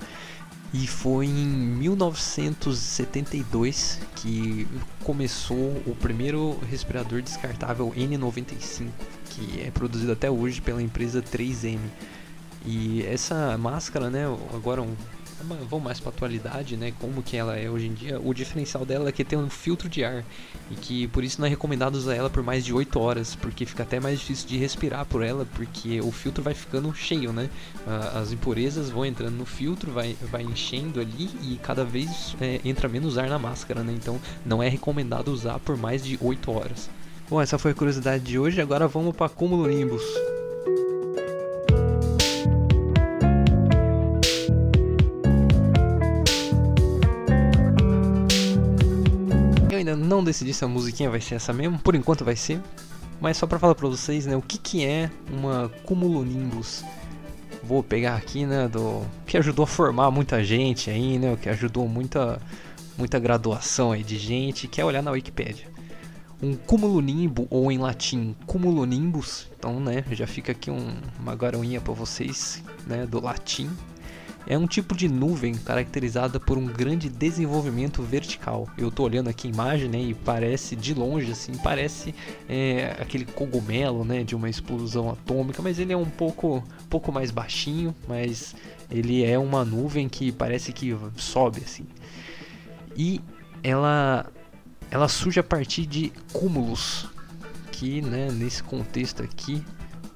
E 0.74 0.86
foi 0.86 1.28
em 1.28 1.48
1972 1.48 4.00
que 4.18 4.68
começou 5.02 5.82
o 5.88 5.96
primeiro 5.98 6.60
respirador 6.70 7.22
descartável 7.22 7.94
N95, 7.96 8.90
que 9.30 9.62
é 9.62 9.72
produzido 9.72 10.12
até 10.12 10.30
hoje 10.30 10.60
pela 10.60 10.84
empresa 10.84 11.22
3M. 11.22 11.80
E 12.66 13.02
essa 13.06 13.58
máscara, 13.58 14.10
né, 14.10 14.26
agora 14.54 14.82
um, 14.82 14.94
vamos 15.70 15.84
mais 15.84 16.00
para 16.00 16.10
atualidade, 16.10 16.78
né, 16.78 16.94
como 17.00 17.22
que 17.22 17.38
ela 17.38 17.58
é 17.58 17.70
hoje 17.70 17.88
em 17.88 17.94
dia, 17.94 18.20
o 18.20 18.34
diferencial 18.34 18.86
dela 18.86 19.10
é 19.10 19.12
que 19.12 19.24
tem 19.24 19.38
um 19.38 19.50
filtro 19.50 19.90
de 19.90 20.04
ar 20.04 20.24
e 20.70 20.76
que 20.76 21.08
por 21.08 21.24
isso 21.24 21.40
não 21.40 21.48
é 21.48 21.50
recomendado 21.50 21.96
usar 21.96 22.16
ela 22.16 22.30
por 22.30 22.44
mais 22.44 22.64
de 22.64 22.74
8 22.74 23.00
horas, 23.00 23.36
porque 23.36 23.66
fica 23.66 23.84
até 23.84 24.00
mais 24.00 24.20
difícil 24.20 24.48
de 24.48 24.58
respirar 24.58 25.06
por 25.06 25.24
ela, 25.24 25.46
porque 25.54 26.00
o 26.02 26.12
filtro 26.12 26.44
vai 26.44 26.54
ficando 26.54 26.94
cheio, 26.94 27.34
né? 27.34 27.50
As 28.16 28.32
impurezas 28.32 28.90
vão 28.90 29.06
entrando 29.06 29.36
no 29.36 29.46
filtro, 29.46 29.92
vai, 29.92 30.16
vai 30.32 30.44
enchendo 30.44 31.00
ali 31.00 31.30
e 31.42 31.60
cada 31.62 31.84
vez 31.84 32.36
é, 32.40 32.62
entra 32.64 32.88
menos 32.88 33.18
ar 33.18 33.28
na 33.28 33.40
máscara, 33.40 33.84
né? 33.84 33.94
Então 33.94 34.20
não 34.46 34.64
é 34.64 34.70
recomendado 34.70 35.30
usar 35.30 35.60
por 35.60 35.76
mais 35.78 36.04
de 36.04 36.18
8 36.22 36.52
horas. 36.52 36.90
Bom, 37.30 37.42
essa 37.42 37.58
foi 37.58 37.72
a 37.72 37.76
curiosidade 37.76 38.24
de 38.24 38.38
hoje, 38.38 38.62
agora 38.62 38.88
vamos 38.88 39.16
para 39.16 39.30
Cúmulo 39.30 39.68
Nimbus. 39.68 40.04
Ainda 49.82 49.96
não 49.96 50.24
decidi 50.24 50.54
se 50.54 50.64
a 50.64 50.68
musiquinha 50.68 51.10
vai 51.10 51.22
ser 51.22 51.36
essa 51.36 51.52
mesmo, 51.54 51.78
por 51.80 51.96
enquanto 51.96 52.24
vai 52.24 52.36
ser. 52.36 52.62
Mas 53.20 53.38
só 53.38 53.46
para 53.46 53.60
falar 53.60 53.76
para 53.76 53.88
vocês, 53.88 54.26
né, 54.26 54.36
o 54.36 54.42
que 54.42 54.58
que 54.58 54.86
é 54.86 55.12
uma 55.32 55.70
cumulonimbus. 55.86 56.84
Vou 57.64 57.84
pegar 57.84 58.16
aqui, 58.16 58.46
né, 58.46 58.68
do 58.68 59.04
que 59.28 59.38
ajudou 59.38 59.64
a 59.64 59.68
formar 59.68 60.10
muita 60.10 60.44
gente 60.44 60.90
aí, 60.90 61.20
né, 61.20 61.32
o 61.32 61.38
que 61.38 61.48
ajudou 61.48 61.88
muita 61.88 62.42
muita 62.98 63.20
graduação 63.20 63.92
aí 63.92 64.04
de 64.04 64.18
gente, 64.18 64.68
que 64.68 64.82
é 64.82 64.86
olhar 64.86 65.02
na 65.02 65.12
Wikipedia. 65.12 65.66
Um 66.42 66.56
cumulonimbo 66.56 67.48
ou 67.50 67.72
em 67.72 67.78
latim 67.78 68.36
cumulonimbus, 68.48 69.48
então, 69.58 69.80
né, 69.80 70.04
já 70.12 70.26
fica 70.26 70.52
aqui 70.52 70.72
um, 70.72 70.96
uma 71.20 71.36
garoinha 71.36 71.80
para 71.80 71.94
vocês, 71.94 72.64
né, 72.88 73.06
do 73.06 73.22
latim 73.22 73.70
é 74.48 74.58
um 74.58 74.68
tipo 74.68 74.96
de 74.96 75.08
nuvem 75.08 75.54
caracterizada 75.54 76.40
por 76.40 76.58
um 76.58 76.66
grande 76.66 77.10
desenvolvimento 77.10 78.02
vertical. 78.02 78.68
Eu 78.78 78.90
estou 78.90 79.06
olhando 79.06 79.30
aqui 79.30 79.48
a 79.48 79.52
imagem 79.52 79.90
né, 79.90 80.00
e 80.00 80.14
parece 80.14 80.76
de 80.76 80.94
longe 80.94 81.32
assim, 81.32 81.54
parece 81.58 82.14
é, 82.50 82.96
aquele 83.00 83.26
cogumelo 83.26 84.04
né, 84.04 84.24
de 84.24 84.36
uma 84.36 84.50
explosão 84.50 85.10
atômica, 85.10 85.62
mas 85.62 85.80
ele 85.80 85.94
é 85.94 85.98
um 85.98 86.10
pouco, 86.10 86.64
pouco 86.90 87.12
mais 87.12 87.32
baixinho, 87.32 87.96
mas 88.08 88.56
ele 88.90 89.24
é 89.24 89.38
uma 89.38 89.64
nuvem 89.64 90.10
que 90.10 90.32
parece 90.32 90.74
que 90.74 90.96
sobe 91.16 91.62
assim. 91.64 91.86
E 92.96 93.22
ela, 93.64 94.26
ela 94.90 95.08
surge 95.08 95.40
a 95.40 95.44
partir 95.44 95.86
de 95.86 96.12
cúmulos, 96.34 97.08
que 97.72 98.02
né, 98.02 98.30
nesse 98.32 98.62
contexto 98.62 99.24
aqui 99.24 99.64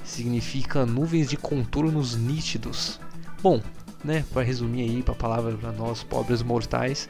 significa 0.04 0.86
nuvens 0.86 1.30
de 1.30 1.38
contornos 1.38 2.16
nítidos. 2.16 3.00
Bom, 3.42 3.62
né, 4.06 4.24
para 4.32 4.44
resumir 4.44 4.82
aí 4.84 5.02
para 5.02 5.16
palavra 5.16 5.58
para 5.58 5.72
nós 5.72 6.04
pobres 6.04 6.42
mortais, 6.44 7.10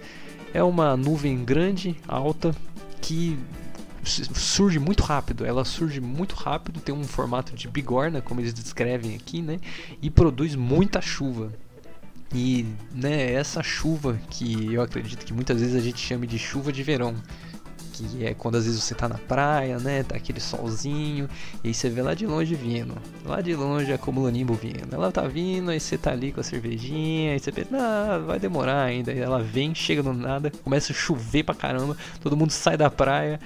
é 0.53 0.63
uma 0.63 0.95
nuvem 0.95 1.43
grande, 1.43 1.95
alta, 2.07 2.55
que 3.01 3.37
surge 4.03 4.79
muito 4.79 5.03
rápido. 5.03 5.45
Ela 5.45 5.65
surge 5.65 5.99
muito 5.99 6.33
rápido, 6.35 6.79
tem 6.79 6.95
um 6.95 7.03
formato 7.03 7.53
de 7.53 7.67
bigorna, 7.67 8.21
como 8.21 8.39
eles 8.39 8.53
descrevem 8.53 9.15
aqui, 9.15 9.41
né, 9.41 9.59
e 10.01 10.09
produz 10.09 10.55
muita 10.55 11.01
chuva. 11.01 11.51
E 12.33 12.65
né, 12.93 13.31
essa 13.33 13.61
chuva 13.61 14.19
que 14.29 14.73
eu 14.73 14.81
acredito 14.81 15.25
que 15.25 15.33
muitas 15.33 15.59
vezes 15.59 15.75
a 15.75 15.79
gente 15.79 15.99
chama 15.99 16.25
de 16.25 16.39
chuva 16.39 16.71
de 16.71 16.83
verão, 16.83 17.15
que 17.95 18.25
é 18.25 18.33
quando 18.33 18.55
às 18.55 18.65
vezes 18.65 18.83
você 18.83 18.93
tá 18.93 19.07
na 19.07 19.17
praia, 19.17 19.79
né? 19.79 20.03
Tá 20.03 20.15
aquele 20.15 20.39
solzinho, 20.39 21.29
e 21.63 21.69
aí 21.69 21.73
você 21.73 21.89
vê 21.89 22.01
lá 22.01 22.13
de 22.13 22.27
longe 22.27 22.53
vindo. 22.55 22.93
Lá 23.25 23.41
de 23.41 23.55
longe 23.55 23.91
a 23.93 23.97
Cumulanimbo 23.97 24.53
vindo. 24.53 24.93
Ela 24.93 25.11
tá 25.11 25.21
vindo, 25.27 25.71
aí 25.71 25.79
você 25.79 25.97
tá 25.97 26.11
ali 26.11 26.31
com 26.31 26.41
a 26.41 26.43
cervejinha, 26.43 27.33
aí 27.33 27.39
você 27.39 27.51
pensa, 27.51 27.69
ah, 27.73 28.19
vai 28.19 28.39
demorar 28.39 28.83
ainda. 28.83 29.11
Aí 29.11 29.19
ela 29.19 29.41
vem, 29.41 29.73
chega 29.73 30.03
do 30.03 30.13
nada, 30.13 30.51
começa 30.63 30.91
a 30.91 30.95
chover 30.95 31.43
pra 31.43 31.55
caramba, 31.55 31.95
todo 32.21 32.37
mundo 32.37 32.51
sai 32.51 32.77
da 32.77 32.89
praia. 32.89 33.39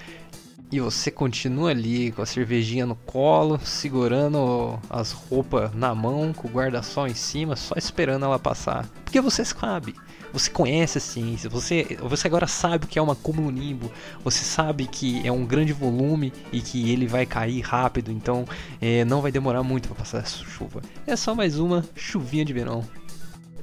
e 0.71 0.79
você 0.79 1.09
continua 1.09 1.71
ali 1.71 2.11
com 2.11 2.21
a 2.21 2.25
cervejinha 2.25 2.85
no 2.85 2.95
colo, 2.95 3.59
segurando 3.63 4.79
as 4.89 5.11
roupas 5.11 5.73
na 5.73 5.95
mão, 5.95 6.31
com 6.31 6.47
o 6.47 6.51
guarda-sol 6.51 7.07
em 7.07 7.15
cima, 7.15 7.55
só 7.55 7.73
esperando 7.75 8.25
ela 8.25 8.37
passar. 8.37 8.87
Porque 9.03 9.19
você 9.19 9.43
sabe, 9.43 9.95
você 10.31 10.49
conhece 10.49 10.97
a 10.97 11.01
ciência, 11.01 11.49
você, 11.49 11.97
você 12.01 12.27
agora 12.27 12.47
sabe 12.47 12.85
o 12.85 12.87
que 12.87 12.99
é 12.99 13.01
uma 13.01 13.15
cumulonimbo, 13.15 13.91
você 14.23 14.43
sabe 14.43 14.87
que 14.87 15.25
é 15.27 15.31
um 15.31 15.45
grande 15.45 15.73
volume 15.73 16.31
e 16.51 16.61
que 16.61 16.91
ele 16.91 17.07
vai 17.07 17.25
cair 17.25 17.61
rápido, 17.61 18.11
então 18.11 18.45
é, 18.79 19.03
não 19.05 19.21
vai 19.21 19.31
demorar 19.31 19.63
muito 19.63 19.87
para 19.87 19.97
passar 19.97 20.19
essa 20.19 20.43
chuva. 20.43 20.81
É 21.05 21.15
só 21.15 21.33
mais 21.33 21.57
uma 21.57 21.85
chuvinha 21.95 22.45
de 22.45 22.53
verão. 22.53 22.83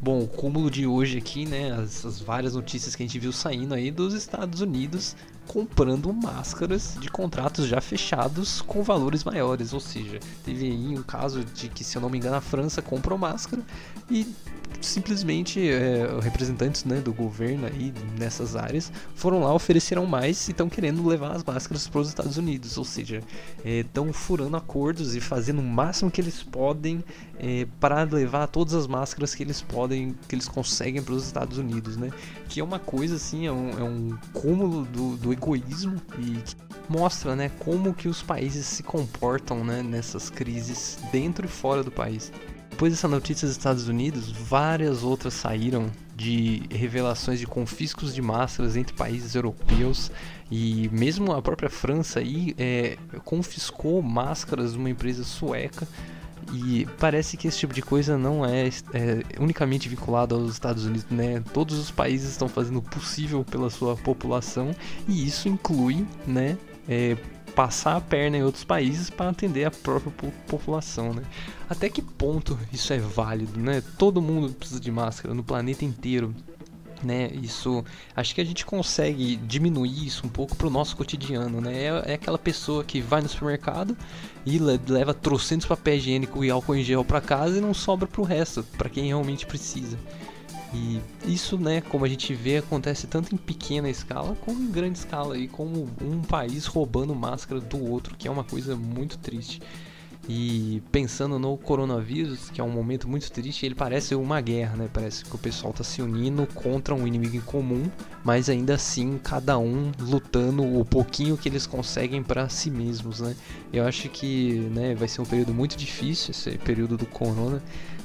Bom, 0.00 0.20
o 0.20 0.28
cúmulo 0.28 0.70
de 0.70 0.86
hoje 0.86 1.18
aqui, 1.18 1.46
né, 1.46 1.72
as, 1.72 2.04
as, 2.04 2.20
várias 2.20 2.54
notícias 2.54 2.94
que 2.94 3.02
a 3.02 3.06
gente 3.06 3.18
viu 3.18 3.32
saindo 3.32 3.74
aí 3.74 3.90
dos 3.90 4.12
Estados 4.12 4.60
Unidos 4.60 5.16
comprando 5.46 6.12
máscaras 6.12 6.96
de 7.00 7.08
contratos 7.08 7.66
já 7.66 7.80
fechados 7.80 8.60
com 8.60 8.82
valores 8.82 9.24
maiores, 9.24 9.72
ou 9.72 9.80
seja, 9.80 10.18
teve 10.44 10.66
aí 10.66 10.98
um 10.98 11.02
caso 11.02 11.44
de 11.44 11.68
que, 11.68 11.82
se 11.82 11.96
eu 11.96 12.02
não 12.02 12.10
me 12.10 12.18
engano, 12.18 12.36
a 12.36 12.40
França 12.40 12.82
comprou 12.82 13.16
máscara 13.16 13.62
e 14.10 14.26
simplesmente 14.80 15.68
é, 15.68 16.06
representantes 16.20 16.84
né, 16.84 17.00
do 17.00 17.12
governo 17.12 17.66
aí 17.66 17.92
nessas 18.18 18.56
áreas 18.56 18.92
foram 19.14 19.40
lá, 19.40 19.52
ofereceram 19.52 20.06
mais 20.06 20.48
e 20.48 20.52
estão 20.52 20.68
querendo 20.68 21.06
levar 21.06 21.32
as 21.32 21.42
máscaras 21.42 21.88
para 21.88 22.00
os 22.00 22.08
Estados 22.08 22.36
Unidos, 22.36 22.76
ou 22.78 22.84
seja, 22.84 23.22
estão 23.64 24.08
é, 24.08 24.12
furando 24.12 24.56
acordos 24.56 25.14
e 25.14 25.20
fazendo 25.20 25.60
o 25.60 25.64
máximo 25.64 26.10
que 26.10 26.20
eles 26.20 26.42
podem 26.42 27.02
é, 27.38 27.66
para 27.80 28.02
levar 28.04 28.46
todas 28.46 28.74
as 28.74 28.86
máscaras 28.86 29.34
que 29.34 29.42
eles 29.42 29.60
podem, 29.60 30.14
que 30.28 30.34
eles 30.34 30.48
conseguem 30.48 31.02
para 31.02 31.14
os 31.14 31.24
Estados 31.24 31.58
Unidos, 31.58 31.96
né? 31.96 32.10
Que 32.48 32.60
é 32.60 32.64
uma 32.64 32.78
coisa 32.78 33.16
assim, 33.16 33.46
é 33.46 33.52
um, 33.52 33.70
é 33.70 33.82
um 33.82 34.18
cúmulo 34.32 34.84
do, 34.86 35.16
do 35.16 35.32
egoísmo 35.32 36.00
e 36.18 36.38
mostra, 36.88 37.34
né, 37.34 37.50
como 37.58 37.92
que 37.92 38.06
os 38.06 38.22
países 38.22 38.64
se 38.64 38.82
comportam, 38.82 39.64
né, 39.64 39.82
nessas 39.82 40.30
crises 40.30 40.98
dentro 41.10 41.44
e 41.44 41.48
fora 41.48 41.82
do 41.82 41.90
país. 41.90 42.30
Depois 42.76 42.92
dessa 42.92 43.08
notícia 43.08 43.48
dos 43.48 43.56
Estados 43.56 43.88
Unidos, 43.88 44.30
várias 44.30 45.02
outras 45.02 45.32
saíram 45.32 45.90
de 46.14 46.62
revelações 46.70 47.40
de 47.40 47.46
confiscos 47.46 48.14
de 48.14 48.20
máscaras 48.20 48.76
entre 48.76 48.92
países 48.92 49.34
europeus 49.34 50.12
e 50.50 50.86
mesmo 50.92 51.32
a 51.32 51.40
própria 51.40 51.70
França 51.70 52.20
aí 52.20 52.54
é, 52.58 52.98
confiscou 53.24 54.02
máscaras 54.02 54.72
de 54.72 54.78
uma 54.78 54.90
empresa 54.90 55.24
sueca 55.24 55.88
e 56.52 56.86
parece 57.00 57.38
que 57.38 57.48
esse 57.48 57.60
tipo 57.60 57.72
de 57.72 57.80
coisa 57.80 58.18
não 58.18 58.44
é, 58.44 58.68
é, 58.68 59.40
unicamente 59.40 59.88
vinculado 59.88 60.34
aos 60.34 60.52
Estados 60.52 60.84
Unidos, 60.84 61.06
né? 61.08 61.42
Todos 61.54 61.78
os 61.78 61.90
países 61.90 62.32
estão 62.32 62.46
fazendo 62.46 62.80
o 62.80 62.82
possível 62.82 63.42
pela 63.42 63.70
sua 63.70 63.96
população 63.96 64.76
e 65.08 65.26
isso 65.26 65.48
inclui, 65.48 66.06
né? 66.26 66.58
É, 66.86 67.16
passar 67.56 67.96
a 67.96 68.00
perna 68.02 68.36
em 68.36 68.42
outros 68.42 68.64
países 68.64 69.08
para 69.08 69.30
atender 69.30 69.64
a 69.64 69.70
própria 69.70 70.12
população, 70.46 71.14
né? 71.14 71.22
Até 71.68 71.88
que 71.88 72.02
ponto 72.02 72.56
isso 72.70 72.92
é 72.92 72.98
válido, 72.98 73.58
né? 73.58 73.82
Todo 73.98 74.20
mundo 74.20 74.52
precisa 74.52 74.78
de 74.78 74.92
máscara 74.92 75.34
no 75.34 75.42
planeta 75.42 75.84
inteiro. 75.84 76.32
Né, 77.04 77.30
isso 77.42 77.84
acho 78.16 78.34
que 78.34 78.40
a 78.40 78.44
gente 78.44 78.64
consegue 78.64 79.36
diminuir 79.36 80.06
isso 80.06 80.26
um 80.26 80.30
pouco 80.30 80.56
pro 80.56 80.70
nosso 80.70 80.96
cotidiano, 80.96 81.60
né? 81.60 81.74
É, 81.74 82.12
é 82.12 82.14
aquela 82.14 82.38
pessoa 82.38 82.82
que 82.82 83.02
vai 83.02 83.20
no 83.20 83.28
supermercado 83.28 83.94
e 84.46 84.58
leva 84.58 85.12
trocentos 85.12 85.66
papel 85.66 85.96
higiênico 85.96 86.42
e 86.42 86.50
álcool 86.50 86.74
em 86.74 86.82
gel 86.82 87.04
para 87.04 87.20
casa 87.20 87.58
e 87.58 87.60
não 87.60 87.74
sobra 87.74 88.08
pro 88.08 88.22
resto, 88.22 88.64
para 88.78 88.88
quem 88.88 89.08
realmente 89.08 89.44
precisa. 89.44 89.98
E 90.76 91.00
isso, 91.24 91.56
né, 91.56 91.80
como 91.80 92.04
a 92.04 92.08
gente 92.08 92.34
vê, 92.34 92.58
acontece 92.58 93.06
tanto 93.06 93.34
em 93.34 93.38
pequena 93.38 93.88
escala 93.88 94.36
como 94.44 94.62
em 94.62 94.70
grande 94.70 94.98
escala, 94.98 95.38
e 95.38 95.48
como 95.48 95.88
um 96.02 96.20
país 96.20 96.66
roubando 96.66 97.14
máscara 97.14 97.60
do 97.60 97.82
outro, 97.82 98.14
que 98.14 98.28
é 98.28 98.30
uma 98.30 98.44
coisa 98.44 98.76
muito 98.76 99.16
triste. 99.16 99.62
E 100.28 100.82
pensando 100.90 101.38
no 101.38 101.56
coronavírus, 101.56 102.50
que 102.50 102.60
é 102.60 102.64
um 102.64 102.70
momento 102.70 103.08
muito 103.08 103.30
triste, 103.30 103.64
ele 103.64 103.76
parece 103.76 104.12
uma 104.14 104.40
guerra, 104.40 104.76
né? 104.76 104.88
Parece 104.92 105.24
que 105.24 105.34
o 105.34 105.38
pessoal 105.38 105.70
está 105.70 105.84
se 105.84 106.02
unindo 106.02 106.46
contra 106.48 106.92
um 106.94 107.06
inimigo 107.06 107.36
em 107.36 107.40
comum, 107.40 107.88
mas 108.24 108.48
ainda 108.48 108.74
assim 108.74 109.20
cada 109.22 109.56
um 109.56 109.92
lutando 110.00 110.64
o 110.64 110.84
pouquinho 110.84 111.36
que 111.36 111.48
eles 111.48 111.64
conseguem 111.64 112.24
para 112.24 112.48
si 112.48 112.72
mesmos, 112.72 113.20
né? 113.20 113.36
Eu 113.72 113.86
acho 113.86 114.08
que, 114.08 114.68
né, 114.74 114.96
vai 114.96 115.06
ser 115.06 115.20
um 115.20 115.24
período 115.24 115.54
muito 115.54 115.76
difícil 115.76 116.32
esse 116.32 116.58
período 116.58 116.96
do 116.96 117.06
corona, 117.06 117.62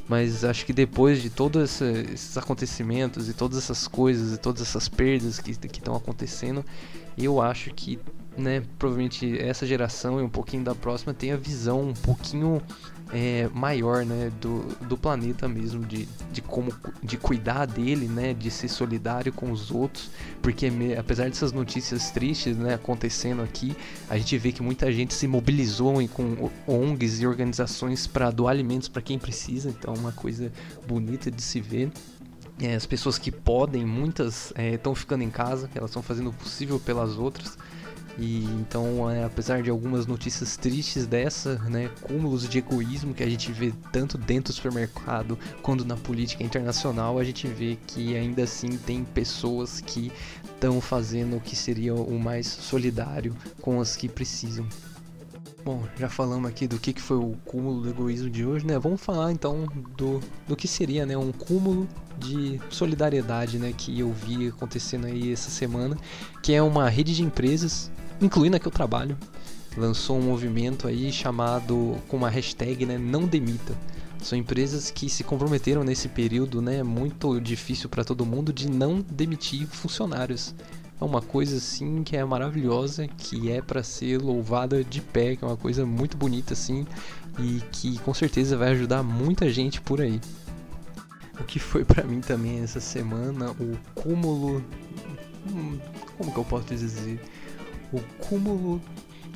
mas 0.08 0.44
acho 0.44 0.66
que 0.66 0.74
depois 0.74 1.22
de 1.22 1.30
todos 1.30 1.82
esses 1.82 2.38
acontecimentos 2.38 3.30
e 3.30 3.34
todas 3.34 3.58
essas 3.58 3.88
coisas 3.88 4.34
e 4.34 4.38
todas 4.38 4.62
essas 4.62 4.90
perdas 4.90 5.40
que 5.40 5.52
estão 5.52 5.96
acontecendo, 5.96 6.66
eu 7.18 7.42
acho 7.42 7.74
que 7.74 8.00
né, 8.38 8.64
provavelmente 8.80 9.38
essa 9.40 9.66
geração 9.66 10.20
e 10.20 10.24
um 10.24 10.30
pouquinho 10.30 10.64
da 10.64 10.74
próxima 10.74 11.14
tem 11.14 11.32
a 11.32 11.38
visão 11.38 11.82
um 11.82 11.94
pouquinho 11.94 12.62
é, 13.14 13.50
maior 13.54 14.06
né, 14.06 14.32
do, 14.40 14.60
do 14.88 14.98
planeta 14.98 15.48
mesmo, 15.48 15.86
de, 15.86 16.08
de 16.32 16.42
como 16.42 16.74
de 17.04 17.18
cuidar 17.18 17.66
dele, 17.66 18.08
né, 18.08 18.34
de 18.34 18.50
ser 18.50 18.70
solidário 18.70 19.34
com 19.34 19.52
os 19.52 19.70
outros, 19.70 20.10
porque 20.42 20.70
me, 20.70 20.96
apesar 20.96 21.28
dessas 21.30 21.52
notícias 21.52 22.12
tristes 22.12 22.58
né, 22.58 22.74
acontecendo 22.74 23.42
aqui, 23.42 23.76
a 24.10 24.18
gente 24.18 24.38
vê 24.38 24.52
que 24.52 24.62
muita 24.62 24.92
gente 24.92 25.14
se 25.14 25.28
mobilizou 25.28 25.82
com 26.10 26.50
ONGs 26.68 27.22
e 27.22 27.28
organizações 27.28 28.08
para 28.08 28.32
doar 28.32 28.52
alimentos 28.52 28.88
para 28.88 29.02
quem 29.02 29.20
precisa, 29.20 29.70
então 29.70 29.94
é 29.94 29.98
uma 29.98 30.12
coisa 30.12 30.52
bonita 30.88 31.30
de 31.30 31.42
se 31.42 31.60
ver. 31.60 31.92
É, 32.62 32.76
as 32.76 32.86
pessoas 32.86 33.18
que 33.18 33.32
podem, 33.32 33.86
muitas 33.86 34.54
estão 34.56 34.94
é, 34.94 34.96
ficando 34.96 35.24
em 35.24 35.32
casa, 35.32 35.70
elas 35.74 35.90
estão 35.90 36.04
fazendo 36.04 36.30
o 36.30 36.34
possível 36.34 36.80
pelas 36.80 37.18
outras. 37.18 37.58
E 38.18 38.44
então, 38.60 39.10
é, 39.10 39.24
apesar 39.24 39.62
de 39.62 39.70
algumas 39.70 40.06
notícias 40.06 40.58
tristes 40.58 41.06
dessa, 41.06 41.56
né, 41.70 41.90
cúmulos 42.02 42.48
de 42.48 42.58
egoísmo 42.58 43.14
que 43.14 43.24
a 43.24 43.30
gente 43.30 43.52
vê 43.52 43.74
tanto 43.92 44.18
dentro 44.18 44.52
do 44.52 44.56
supermercado 44.56 45.38
quanto 45.62 45.86
na 45.86 45.96
política 45.96 46.44
internacional, 46.44 47.18
a 47.18 47.24
gente 47.24 47.48
vê 47.48 47.78
que 47.88 48.16
ainda 48.16 48.44
assim 48.44 48.78
tem 48.78 49.04
pessoas 49.04 49.82
que 49.82 50.12
estão 50.44 50.82
fazendo 50.82 51.38
o 51.38 51.42
que 51.42 51.56
seria 51.56 51.96
o 51.96 52.20
mais 52.20 52.48
solidário 52.48 53.36
com 53.62 53.80
as 53.80 53.96
que 53.96 54.08
precisam. 54.08 54.68
Bom, 55.64 55.84
já 55.96 56.10
falamos 56.10 56.50
aqui 56.50 56.68
do 56.68 56.80
que, 56.80 56.92
que 56.92 57.02
foi 57.02 57.18
o 57.18 57.38
cúmulo 57.46 57.82
do 57.82 57.90
egoísmo 57.90 58.30
de 58.32 58.44
hoje, 58.44 58.66
né? 58.66 58.80
Vamos 58.80 59.00
falar 59.00 59.32
então 59.32 59.68
do, 59.96 60.20
do 60.48 60.56
que 60.56 60.68
seria 60.68 61.06
né, 61.06 61.16
um 61.16 61.32
cúmulo 61.32 61.88
de 62.18 62.60
solidariedade 62.70 63.60
né, 63.60 63.72
que 63.76 64.00
eu 64.00 64.12
vi 64.12 64.48
acontecendo 64.48 65.06
aí 65.06 65.32
essa 65.32 65.52
semana, 65.52 65.96
que 66.42 66.54
é 66.54 66.62
uma 66.62 66.90
rede 66.90 67.16
de 67.16 67.24
empresas 67.24 67.92
incluindo 68.22 68.56
a 68.56 68.60
que 68.60 68.68
eu 68.68 68.72
trabalho, 68.72 69.18
lançou 69.76 70.18
um 70.18 70.22
movimento 70.22 70.88
aí 70.88 71.12
chamado 71.12 71.98
com 72.08 72.18
uma 72.18 72.30
hashtag, 72.30 72.86
né, 72.86 72.98
não 72.98 73.26
demita. 73.26 73.76
São 74.22 74.38
empresas 74.38 74.92
que 74.92 75.10
se 75.10 75.24
comprometeram 75.24 75.84
nesse 75.84 76.08
período, 76.08 76.62
né, 76.62 76.84
muito 76.84 77.40
difícil 77.40 77.90
para 77.90 78.04
todo 78.04 78.26
mundo 78.26 78.54
de 78.54 78.70
não 78.70 79.04
demitir 79.10 79.66
funcionários. 79.68 80.54
É 81.00 81.04
uma 81.04 81.22
coisa 81.22 81.58
assim 81.58 82.04
que 82.04 82.16
é 82.16 82.24
maravilhosa, 82.24 83.08
que 83.08 83.52
é 83.52 83.60
para 83.60 83.82
ser 83.82 84.22
louvada 84.22 84.84
de 84.84 85.02
pé, 85.02 85.36
que 85.36 85.44
é 85.44 85.48
uma 85.48 85.58
coisa 85.58 85.84
muito 85.84 86.16
bonita 86.16 86.54
assim 86.54 86.86
e 87.40 87.60
que 87.72 87.98
com 88.00 88.14
certeza 88.14 88.56
vai 88.56 88.70
ajudar 88.70 89.02
muita 89.02 89.50
gente 89.50 89.82
por 89.82 90.00
aí. 90.00 90.22
O 91.40 91.44
que 91.44 91.58
foi 91.58 91.84
para 91.84 92.04
mim 92.04 92.22
também 92.22 92.60
essa 92.60 92.80
semana 92.80 93.50
o 93.52 93.76
cúmulo 93.96 94.64
hum, 95.50 95.80
como 96.18 96.32
que 96.32 96.38
eu 96.38 96.46
posso 96.46 96.68
dizer? 96.68 97.20
O 97.92 98.00
cúmulo. 98.24 98.82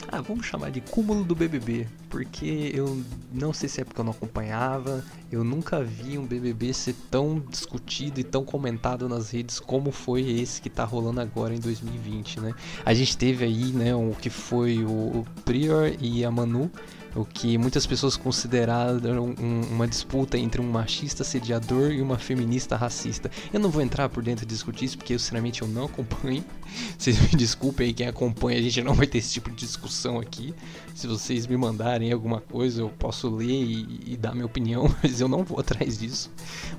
Ah, 0.07 0.21
vamos 0.21 0.45
chamar 0.45 0.71
de 0.71 0.81
cúmulo 0.81 1.23
do 1.23 1.35
BBB, 1.35 1.87
porque 2.15 2.71
eu 2.73 3.03
não 3.29 3.51
sei 3.51 3.67
se 3.67 3.81
é 3.81 3.83
porque 3.83 3.99
eu 3.99 4.05
não 4.05 4.13
acompanhava, 4.13 5.03
eu 5.29 5.43
nunca 5.43 5.83
vi 5.83 6.17
um 6.17 6.25
BBB 6.25 6.73
ser 6.73 6.95
tão 7.11 7.43
discutido 7.49 8.21
e 8.21 8.23
tão 8.23 8.45
comentado 8.45 9.09
nas 9.09 9.31
redes 9.31 9.59
como 9.59 9.91
foi 9.91 10.21
esse 10.21 10.61
que 10.61 10.69
tá 10.69 10.85
rolando 10.85 11.19
agora 11.19 11.53
em 11.53 11.59
2020, 11.59 12.39
né? 12.39 12.55
A 12.85 12.93
gente 12.93 13.17
teve 13.17 13.43
aí, 13.43 13.65
né, 13.73 13.93
o 13.93 14.15
que 14.17 14.29
foi 14.29 14.81
o 14.85 15.25
Prior 15.43 15.91
e 15.99 16.23
a 16.23 16.31
Manu, 16.31 16.71
o 17.15 17.23
que 17.23 17.57
muitas 17.57 17.85
pessoas 17.85 18.17
consideraram 18.17 19.33
um, 19.39 19.61
uma 19.71 19.87
disputa 19.87 20.37
entre 20.37 20.59
um 20.59 20.69
machista 20.69 21.23
sediador 21.23 21.91
e 21.91 22.01
uma 22.01 22.17
feminista 22.17 22.75
racista. 22.75 23.31
Eu 23.53 23.59
não 23.59 23.69
vou 23.69 23.81
entrar 23.81 24.09
por 24.09 24.21
dentro 24.21 24.43
e 24.43 24.47
discutir 24.47 24.85
isso 24.85 24.97
porque 24.97 25.13
eu 25.13 25.19
sinceramente 25.19 25.61
eu 25.61 25.67
não 25.67 25.85
acompanho. 25.85 26.43
Vocês 26.97 27.19
me 27.19 27.29
desculpem 27.37 27.87
aí 27.87 27.93
quem 27.93 28.07
acompanha, 28.07 28.59
a 28.59 28.61
gente 28.61 28.81
não 28.81 28.93
vai 28.93 29.07
ter 29.07 29.19
esse 29.19 29.31
tipo 29.31 29.49
de 29.49 29.55
discussão 29.55 30.19
aqui. 30.19 30.53
Se 30.93 31.07
vocês 31.07 31.45
me 31.45 31.57
mandarem 31.57 32.04
alguma 32.13 32.41
coisa, 32.41 32.81
eu 32.81 32.89
posso 32.89 33.29
ler 33.29 33.63
e, 33.63 34.13
e 34.13 34.17
dar 34.17 34.33
minha 34.33 34.45
opinião, 34.45 34.93
mas 35.01 35.19
eu 35.21 35.27
não 35.27 35.43
vou 35.43 35.59
atrás 35.59 35.97
disso. 35.97 36.31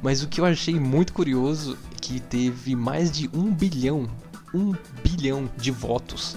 Mas 0.02 0.22
o 0.22 0.28
que 0.28 0.40
eu 0.40 0.44
achei 0.44 0.78
muito 0.78 1.12
curioso 1.12 1.76
é 1.92 2.00
que 2.00 2.20
teve 2.20 2.74
mais 2.74 3.10
de 3.10 3.28
um 3.32 3.52
bilhão, 3.52 4.08
um 4.54 4.74
bilhão 5.02 5.50
de 5.56 5.70
votos 5.70 6.36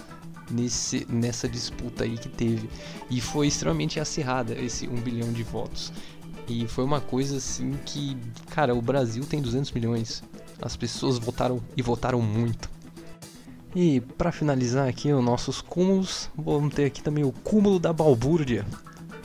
nesse, 0.51 1.05
nessa 1.09 1.47
disputa 1.47 2.03
aí 2.03 2.17
que 2.17 2.29
teve. 2.29 2.69
E 3.09 3.21
foi 3.21 3.47
extremamente 3.47 3.99
acirrada 3.99 4.53
esse 4.53 4.87
1 4.87 4.95
bilhão 5.01 5.31
de 5.31 5.43
votos. 5.43 5.91
E 6.47 6.67
foi 6.67 6.83
uma 6.83 6.99
coisa 6.99 7.37
assim 7.37 7.77
que, 7.85 8.17
cara, 8.49 8.73
o 8.73 8.81
Brasil 8.81 9.23
tem 9.25 9.41
200 9.41 9.71
milhões. 9.71 10.23
As 10.61 10.75
pessoas 10.75 11.17
votaram 11.17 11.61
e 11.77 11.81
votaram 11.81 12.21
muito. 12.21 12.69
E 13.75 14.01
para 14.01 14.31
finalizar 14.31 14.87
aqui 14.87 15.13
os 15.13 15.23
nossos 15.23 15.61
cúmulos, 15.61 16.29
vamos 16.35 16.73
ter 16.73 16.85
aqui 16.85 17.03
também 17.03 17.23
o 17.23 17.31
cúmulo 17.31 17.79
da 17.79 17.93
balbúrdia, 17.93 18.65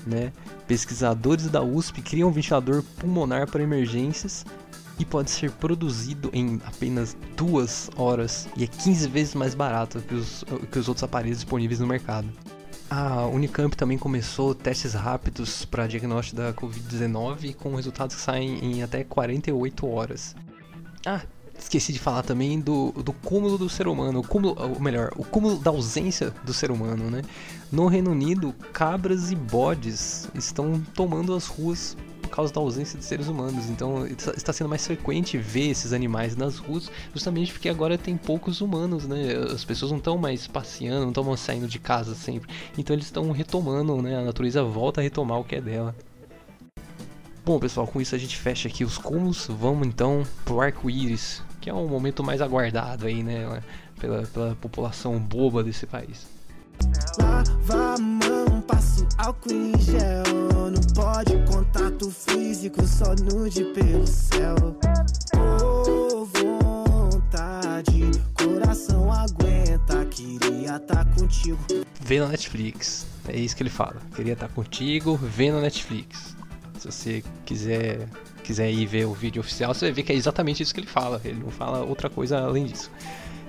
né? 0.07 0.33
Pesquisadores 0.67 1.49
da 1.49 1.63
USP 1.63 2.03
criam 2.03 2.29
um 2.29 2.33
ventilador 2.33 2.83
pulmonar 2.99 3.51
para 3.51 3.63
emergências 3.63 4.45
e 4.99 5.05
pode 5.05 5.31
ser 5.31 5.51
produzido 5.51 6.31
em 6.33 6.61
apenas 6.65 7.17
duas 7.37 7.91
horas 7.97 8.49
e 8.57 8.65
é 8.65 8.67
15 8.67 9.09
vezes 9.09 9.35
mais 9.35 9.55
barato 9.55 10.01
que 10.01 10.15
os, 10.15 10.45
que 10.71 10.79
os 10.79 10.89
outros 10.89 11.03
aparelhos 11.03 11.39
disponíveis 11.39 11.81
no 11.81 11.87
mercado. 11.87 12.29
A 12.89 13.27
Unicamp 13.27 13.75
também 13.77 13.99
começou 13.99 14.55
testes 14.55 14.93
rápidos 14.93 15.65
para 15.65 15.87
diagnóstico 15.87 16.37
da 16.37 16.53
Covid-19 16.53 17.55
com 17.57 17.75
resultados 17.75 18.15
que 18.15 18.23
saem 18.23 18.59
em 18.63 18.83
até 18.83 19.03
48 19.03 19.89
horas. 19.89 20.37
Ah, 21.05 21.23
esqueci 21.59 21.93
de 21.93 21.99
falar 21.99 22.23
também 22.23 22.61
do, 22.61 22.93
do 22.93 23.13
cúmulo 23.13 23.57
do 23.59 23.69
ser 23.69 23.89
humano, 23.89 24.21
o 24.21 24.27
cúmulo, 24.27 24.57
ou 24.59 24.81
melhor, 24.81 25.11
o 25.17 25.25
cúmulo 25.25 25.57
da 25.57 25.71
ausência 25.71 26.33
do 26.45 26.53
ser 26.53 26.71
humano, 26.71 27.11
né? 27.11 27.23
No 27.71 27.87
Reino 27.87 28.11
Unido, 28.11 28.55
cabras 28.73 29.31
e 29.31 29.35
bodes 29.35 30.29
estão 30.35 30.81
tomando 30.95 31.35
as 31.35 31.47
ruas 31.47 31.97
por 32.23 32.31
causa 32.31 32.53
da 32.53 32.61
ausência 32.61 32.99
de 32.99 33.05
seres 33.05 33.29
humanos. 33.29 33.69
Então 33.69 34.07
está 34.07 34.53
sendo 34.53 34.69
mais 34.69 34.87
frequente 34.87 35.39
ver 35.39 35.71
esses 35.71 35.93
animais 35.93 36.37
nas 36.37 36.59
ruas, 36.59 36.91
justamente 37.13 37.53
porque 37.53 37.69
agora 37.69 37.97
tem 37.97 38.17
poucos 38.17 38.61
humanos, 38.61 39.07
né? 39.07 39.35
As 39.53 39.65
pessoas 39.65 39.91
não 39.91 39.99
estão 39.99 40.19
mais 40.19 40.47
passeando, 40.47 41.03
não 41.03 41.09
estão 41.11 41.37
saindo 41.37 41.69
de 41.69 41.79
casa 41.79 42.15
sempre. 42.15 42.49
Então 42.77 42.95
eles 42.95 43.07
estão 43.07 43.31
retomando, 43.31 44.01
né? 44.03 44.17
A 44.17 44.23
natureza 44.23 44.63
volta 44.63 45.01
a 45.01 45.05
retomar 45.05 45.39
o 45.39 45.45
que 45.45 45.57
é 45.57 45.61
dela. 45.61 45.95
Bom, 47.45 47.59
pessoal, 47.59 47.87
com 47.87 48.01
isso 48.01 48.15
a 48.15 48.19
gente 48.19 48.39
fecha 48.39 48.69
aqui 48.69 48.85
os 48.85 48.97
cúmulos. 48.97 49.47
Vamos 49.51 49.87
então 49.87 50.23
pro 50.47 50.63
arco-íris, 50.63 51.43
que 51.61 51.69
é 51.69 51.75
um 51.75 51.87
momento 51.87 52.25
mais 52.25 52.41
aguardado 52.41 53.07
aí, 53.07 53.23
né? 53.23 53.63
Pela, 54.01 54.23
pela 54.23 54.55
população 54.55 55.19
boba 55.19 55.63
desse 55.63 55.87
país. 55.87 56.27
Lava 57.19 57.95
a 57.95 57.99
mão, 57.99 58.63
passo 58.63 59.07
álcool 59.19 59.53
em 59.53 59.79
gel. 59.79 60.25
Não 60.73 60.81
pode 60.95 61.37
contato 61.45 62.11
físico, 62.11 62.87
só 62.87 63.15
nude 63.15 63.63
pelo 63.75 64.07
céu. 64.07 64.57
Oh, 65.37 66.25
vontade, 66.25 68.11
coração 68.33 69.13
aguenta. 69.13 70.03
Queria 70.07 70.79
tá 70.79 71.05
contigo. 71.05 71.59
Vê 72.01 72.21
na 72.21 72.29
Netflix, 72.29 73.07
é 73.29 73.37
isso 73.39 73.55
que 73.55 73.63
ele 73.63 73.71
fala. 73.71 73.97
Queria 74.17 74.33
estar 74.33 74.49
tá 74.49 74.55
contigo, 74.55 75.17
vê 75.17 75.53
na 75.53 75.61
Netflix. 75.61 76.35
Se 76.91 77.23
você 77.23 77.25
quiser 77.45 78.09
quiser 78.43 78.71
ir 78.71 78.87
ver 78.87 79.07
o 79.07 79.15
vídeo 79.15 79.41
oficial, 79.41 79.73
você 79.73 79.87
vai 79.87 79.93
ver 79.93 80.03
que 80.03 80.13
é 80.13 80.15
exatamente 80.15 80.63
isso 80.63 80.75
que 80.75 80.81
ele 80.81 80.87
fala. 80.87 81.21
Ele 81.25 81.41
não 81.43 81.51
fala 81.51 81.83
outra 81.83 82.11
coisa 82.11 82.39
além 82.39 82.67
disso. 82.67 82.91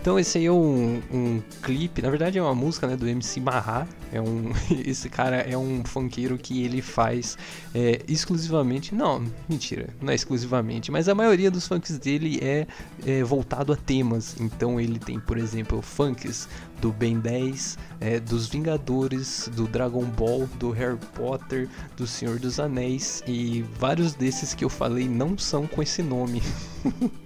Então 0.06 0.20
esse 0.20 0.38
aí 0.38 0.46
é 0.46 0.52
um, 0.52 1.02
um 1.12 1.42
clipe, 1.64 2.00
na 2.00 2.12
verdade 2.12 2.38
é 2.38 2.42
uma 2.44 2.54
música 2.54 2.86
né, 2.86 2.96
do 2.96 3.08
MC 3.08 3.40
Marra. 3.40 3.88
É 4.14 4.22
um, 4.22 4.52
esse 4.86 5.10
cara 5.10 5.38
é 5.38 5.58
um 5.58 5.84
funkeiro 5.84 6.38
que 6.38 6.64
ele 6.64 6.80
faz 6.80 7.36
é, 7.74 8.04
exclusivamente. 8.08 8.94
Não, 8.94 9.26
mentira, 9.50 9.90
não 10.00 10.12
é 10.12 10.16
exclusivamente, 10.16 10.92
mas 10.92 11.10
a 11.10 11.16
maioria 11.16 11.50
dos 11.50 11.68
funks 11.68 11.98
dele 11.98 12.38
é, 12.40 12.68
é 13.04 13.24
voltado 13.24 13.74
a 13.74 13.76
temas. 13.76 14.36
Então 14.40 14.80
ele 14.80 15.00
tem, 15.00 15.20
por 15.20 15.40
exemplo, 15.40 15.82
funks 15.82 16.48
do 16.80 16.92
Ben 16.92 17.20
10, 17.20 17.76
é, 18.00 18.20
dos 18.20 18.46
Vingadores, 18.46 19.50
do 19.56 19.68
Dragon 19.68 20.06
Ball, 20.06 20.48
do 20.60 20.70
Harry 20.70 21.00
Potter, 21.16 21.68
do 21.98 22.06
Senhor 22.06 22.38
dos 22.38 22.60
Anéis 22.60 23.24
e 23.26 23.66
vários 23.80 24.14
desses 24.14 24.54
que 24.54 24.64
eu 24.64 24.70
falei 24.70 25.10
não 25.10 25.36
são 25.36 25.66
com 25.66 25.82
esse 25.82 26.04
nome. 26.04 26.44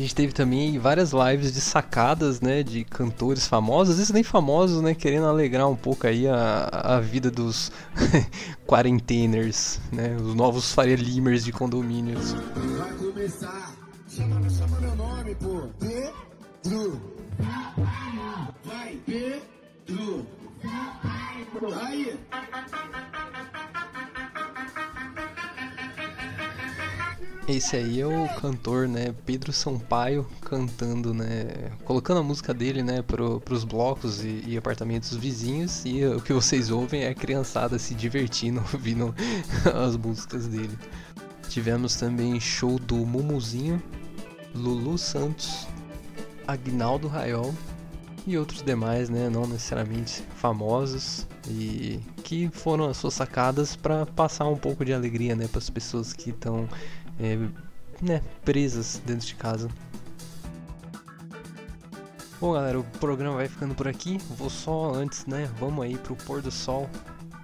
A 0.00 0.02
gente 0.02 0.14
teve 0.14 0.32
também 0.32 0.78
várias 0.78 1.12
lives 1.12 1.52
de 1.52 1.60
sacadas, 1.60 2.40
né, 2.40 2.62
de 2.62 2.84
cantores 2.84 3.46
famosos, 3.46 3.90
às 3.90 3.96
vezes 3.98 4.10
nem 4.10 4.22
famosos, 4.22 4.80
né, 4.80 4.94
querendo 4.94 5.26
alegrar 5.26 5.68
um 5.68 5.76
pouco 5.76 6.06
aí 6.06 6.26
a, 6.26 6.70
a 6.72 7.00
vida 7.00 7.30
dos 7.30 7.70
quarenteners, 8.66 9.78
né, 9.92 10.16
os 10.16 10.34
novos 10.34 10.72
Faria 10.72 10.96
Limers 10.96 11.44
de 11.44 11.52
condomínios. 11.52 12.32
Vai 12.32 12.94
começar, 12.94 13.74
chama, 14.08 14.48
chama 14.48 14.80
meu 14.80 14.96
nome, 14.96 15.34
pô, 15.34 15.68
Pedro. 15.78 16.98
Vai, 18.64 18.98
Pedro. 19.04 20.26
Aí. 21.78 22.18
Esse 27.50 27.74
aí 27.74 28.00
é 28.00 28.06
o 28.06 28.28
cantor, 28.40 28.86
né, 28.86 29.12
Pedro 29.26 29.52
Sampaio, 29.52 30.24
cantando, 30.40 31.12
né, 31.12 31.72
colocando 31.84 32.20
a 32.20 32.22
música 32.22 32.54
dele, 32.54 32.80
né, 32.80 33.02
pro, 33.02 33.40
pros 33.40 33.64
blocos 33.64 34.22
e, 34.22 34.44
e, 34.46 34.56
apartamentos 34.56 35.16
vizinhos 35.16 35.84
e 35.84 36.04
o 36.04 36.20
que 36.20 36.32
vocês 36.32 36.70
ouvem 36.70 37.02
é 37.02 37.08
a 37.08 37.14
criançada 37.14 37.76
se 37.76 37.92
divertindo 37.92 38.62
ouvindo 38.72 39.12
as 39.74 39.96
músicas 39.96 40.46
dele. 40.46 40.78
Tivemos 41.48 41.96
também 41.96 42.38
show 42.38 42.78
do 42.78 42.94
Mumuzinho, 42.98 43.82
Lulu 44.54 44.96
Santos, 44.96 45.66
Agnaldo 46.46 47.08
Raiol 47.08 47.52
e 48.28 48.38
outros 48.38 48.62
demais, 48.62 49.10
né, 49.10 49.28
não 49.28 49.44
necessariamente 49.44 50.22
famosos 50.36 51.26
e 51.48 51.98
que 52.22 52.48
foram 52.52 52.84
as 52.84 52.96
suas 52.96 53.14
sacadas 53.14 53.74
para 53.74 54.06
passar 54.06 54.46
um 54.46 54.56
pouco 54.56 54.84
de 54.84 54.92
alegria, 54.92 55.34
né, 55.34 55.48
para 55.48 55.58
as 55.58 55.68
pessoas 55.68 56.12
que 56.12 56.30
estão 56.30 56.68
é, 57.20 57.36
né, 58.02 58.22
presas 58.44 59.00
dentro 59.04 59.26
de 59.26 59.34
casa. 59.34 59.68
Bom 62.40 62.54
galera, 62.54 62.80
o 62.80 62.84
programa 62.98 63.36
vai 63.36 63.48
ficando 63.48 63.74
por 63.74 63.86
aqui. 63.86 64.16
Vou 64.38 64.48
só 64.48 64.94
antes, 64.94 65.26
né? 65.26 65.50
Vamos 65.58 65.84
aí 65.84 65.98
pro 65.98 66.16
pôr 66.16 66.40
do 66.40 66.50
sol, 66.50 66.88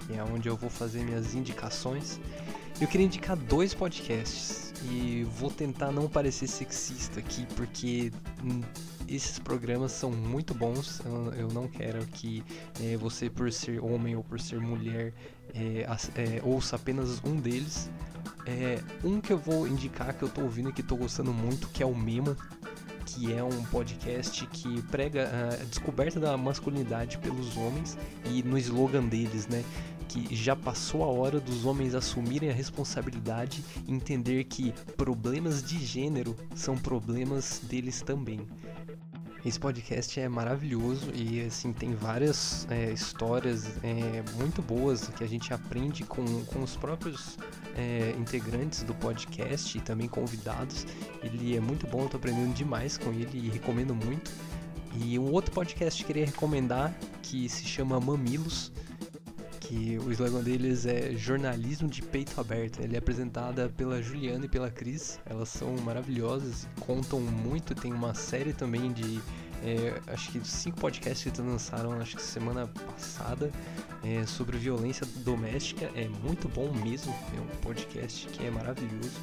que 0.07 0.15
é 0.15 0.25
onde 0.25 0.49
eu 0.49 0.57
vou 0.57 0.71
fazer 0.71 1.05
minhas 1.05 1.35
indicações. 1.35 2.19
Eu 2.81 2.89
queria 2.89 3.05
indicar 3.07 3.37
dois 3.37 3.75
podcasts 3.75 4.73
e 4.91 5.27
vou 5.39 5.51
tentar 5.51 5.91
não 5.93 6.09
parecer 6.09 6.47
sexista 6.47 7.21
aqui, 7.21 7.47
porque 7.57 8.11
hum, 8.43 8.63
esses 9.09 9.39
programas 9.39 9.93
são 9.93 10.11
muito 10.11 10.55
bons. 10.55 11.01
Eu, 11.37 11.49
não 11.49 11.69
quero 11.69 12.07
que 12.07 12.43
é, 12.83 12.97
você, 12.97 13.29
por 13.29 13.53
ser 13.53 13.83
homem 13.83 14.17
ou 14.17 14.25
por 14.25 14.41
ser 14.41 14.61
mulher, 14.61 15.13
é, 15.55 15.87
é, 16.15 16.43
ouça 16.43 16.77
apenas 16.77 17.21
um 17.25 17.37
deles. 17.37 17.91
É, 18.45 18.81
um 19.05 19.21
que 19.21 19.33
eu 19.33 19.39
vou 19.39 19.67
indicar 19.67 20.15
que 20.15 20.23
eu 20.23 20.29
tô 20.29 20.43
ouvindo 20.43 20.71
e 20.71 20.73
que 20.73 20.83
tô 20.83 20.97
gostando 20.97 21.33
muito, 21.33 21.69
que 21.69 21.83
é 21.83 21.87
o 21.87 21.95
Memo, 21.95 22.37
que 23.05 23.33
é 23.33 23.43
um 23.43 23.65
podcast 23.65 24.47
que 24.47 24.83
prega 24.83 25.31
a 25.31 25.65
descoberta 25.65 26.19
da 26.19 26.37
masculinidade 26.37 27.19
pelos 27.19 27.57
homens 27.57 27.97
e 28.27 28.43
no 28.43 28.59
slogan 28.59 29.05
deles, 29.05 29.47
né? 29.47 29.65
Que 30.09 30.35
já 30.35 30.55
passou 30.55 31.03
a 31.03 31.07
hora 31.07 31.41
dos 31.41 31.65
homens 31.65 31.95
assumirem 31.95 32.51
a 32.51 32.53
responsabilidade 32.53 33.65
e 33.87 33.93
entender 33.93 34.45
que 34.45 34.73
problemas 34.97 35.63
de 35.63 35.79
gênero 35.79 36.37
são 36.55 36.77
problemas 36.77 37.61
deles 37.65 38.03
também. 38.03 38.47
Esse 39.47 39.61
podcast 39.61 40.19
é 40.19 40.29
maravilhoso 40.29 41.13
e 41.15 41.41
assim 41.43 41.73
tem 41.73 41.95
várias 41.95 42.67
é, 42.69 42.91
histórias 42.91 43.77
é, 43.81 44.25
muito 44.35 44.61
boas 44.61 45.07
que 45.07 45.23
a 45.23 45.27
gente 45.29 45.55
aprende 45.55 46.03
com, 46.03 46.25
com 46.47 46.65
os 46.65 46.75
próprios 46.75 47.39
é, 47.77 48.13
integrantes 48.19 48.83
do 48.83 48.93
podcast 48.93 49.79
e 49.79 49.81
também 49.81 50.09
convidados. 50.09 50.85
Ele 51.23 51.57
é 51.57 51.61
muito 51.61 51.87
bom, 51.87 52.09
tô 52.09 52.17
aprendendo 52.17 52.53
demais 52.55 52.99
com 52.99 53.11
ele 53.11 53.39
e 53.39 53.49
recomendo 53.49 53.95
muito. 53.95 54.33
E 54.97 55.17
um 55.17 55.31
outro 55.31 55.53
podcast 55.53 56.03
que 56.03 56.09
queria 56.09 56.27
recomendar 56.27 56.93
que 57.23 57.49
se 57.49 57.65
chama 57.67 58.01
Mamilos 58.01 58.73
que 59.67 59.99
o 59.99 60.13
slogan 60.13 60.43
deles 60.43 60.87
é 60.87 61.13
jornalismo 61.17 61.89
de 61.89 62.01
peito 62.01 62.41
aberto. 62.41 62.81
Ele 62.81 62.95
é 62.95 62.99
apresentada 62.99 63.69
pela 63.69 64.01
Juliana 64.01 64.45
e 64.45 64.49
pela 64.49 64.71
Cris. 64.71 65.19
Elas 65.27 65.49
são 65.49 65.77
maravilhosas, 65.79 66.69
contam 66.81 67.21
muito. 67.21 67.75
Tem 67.75 67.93
uma 67.93 68.15
série 68.15 68.53
também 68.53 68.93
de 68.93 69.21
é, 69.65 70.01
acho 70.13 70.31
que 70.31 70.47
cinco 70.47 70.79
podcasts 70.79 71.23
que 71.23 71.41
eles 71.41 71.51
lançaram 71.51 71.93
acho 71.95 72.17
que 72.17 72.23
semana 72.23 72.67
passada 72.67 73.51
é, 74.05 74.25
sobre 74.25 74.57
violência 74.57 75.07
doméstica. 75.25 75.91
É 75.97 76.09
muito 76.09 76.49
bom 76.49 76.73
mesmo. 76.73 77.13
É 77.37 77.41
um 77.41 77.61
podcast 77.61 78.29
que 78.29 78.47
é 78.47 78.51
maravilhoso. 78.51 79.19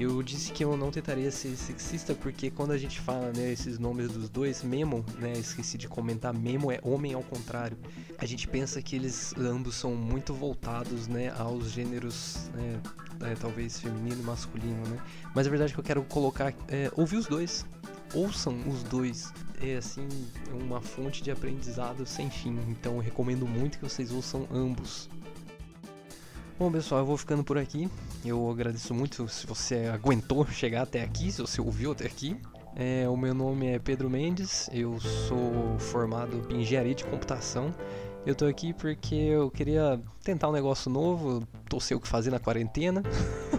Eu 0.00 0.22
disse 0.22 0.52
que 0.52 0.62
eu 0.64 0.76
não 0.76 0.92
tentaria 0.92 1.28
ser 1.28 1.56
sexista 1.56 2.14
porque 2.14 2.52
quando 2.52 2.70
a 2.70 2.78
gente 2.78 3.00
fala 3.00 3.32
né, 3.32 3.50
esses 3.52 3.80
nomes 3.80 4.08
dos 4.08 4.28
dois, 4.28 4.62
Memo, 4.62 5.04
né, 5.18 5.32
esqueci 5.32 5.76
de 5.76 5.88
comentar, 5.88 6.32
Memo 6.32 6.70
é 6.70 6.78
homem 6.84 7.14
ao 7.14 7.22
contrário. 7.22 7.76
A 8.16 8.24
gente 8.24 8.46
pensa 8.46 8.80
que 8.80 8.94
eles 8.94 9.34
ambos 9.36 9.74
são 9.74 9.96
muito 9.96 10.32
voltados 10.32 11.08
né, 11.08 11.32
aos 11.36 11.72
gêneros, 11.72 12.48
né, 12.54 12.80
é, 13.28 13.34
talvez 13.34 13.80
feminino 13.80 14.20
e 14.20 14.24
masculino, 14.24 14.86
né? 14.86 15.00
Mas 15.34 15.48
a 15.48 15.50
verdade 15.50 15.72
é 15.72 15.74
que 15.74 15.80
eu 15.80 15.84
quero 15.84 16.04
colocar, 16.04 16.54
é, 16.68 16.92
ouvir 16.94 17.16
os 17.16 17.26
dois, 17.26 17.66
ouçam 18.14 18.56
os 18.68 18.84
dois. 18.84 19.32
É 19.60 19.78
assim, 19.78 20.06
uma 20.52 20.80
fonte 20.80 21.20
de 21.20 21.32
aprendizado 21.32 22.06
sem 22.06 22.30
fim. 22.30 22.56
Então 22.68 22.98
recomendo 23.00 23.44
muito 23.44 23.78
que 23.78 23.84
vocês 23.84 24.12
ouçam 24.12 24.46
ambos. 24.52 25.10
Bom, 26.58 26.72
pessoal, 26.72 27.02
eu 27.02 27.06
vou 27.06 27.16
ficando 27.16 27.44
por 27.44 27.56
aqui. 27.56 27.88
Eu 28.24 28.50
agradeço 28.50 28.92
muito 28.92 29.28
se 29.28 29.46
você 29.46 29.86
aguentou 29.94 30.44
chegar 30.50 30.82
até 30.82 31.04
aqui, 31.04 31.30
se 31.30 31.40
você 31.40 31.60
ouviu 31.60 31.92
até 31.92 32.04
aqui. 32.04 32.36
É, 32.74 33.08
o 33.08 33.16
meu 33.16 33.32
nome 33.32 33.68
é 33.68 33.78
Pedro 33.78 34.10
Mendes, 34.10 34.68
eu 34.72 34.98
sou 34.98 35.78
formado 35.78 36.44
em 36.50 36.62
engenharia 36.62 36.96
de 36.96 37.04
computação. 37.04 37.72
Eu 38.26 38.34
tô 38.34 38.44
aqui 38.46 38.72
porque 38.72 39.14
eu 39.14 39.52
queria 39.52 40.00
tentar 40.24 40.48
um 40.48 40.52
negócio 40.52 40.90
novo, 40.90 41.46
tô 41.68 41.78
sei 41.78 41.96
o 41.96 42.00
que 42.00 42.08
fazer 42.08 42.32
na 42.32 42.40
quarentena. 42.40 43.04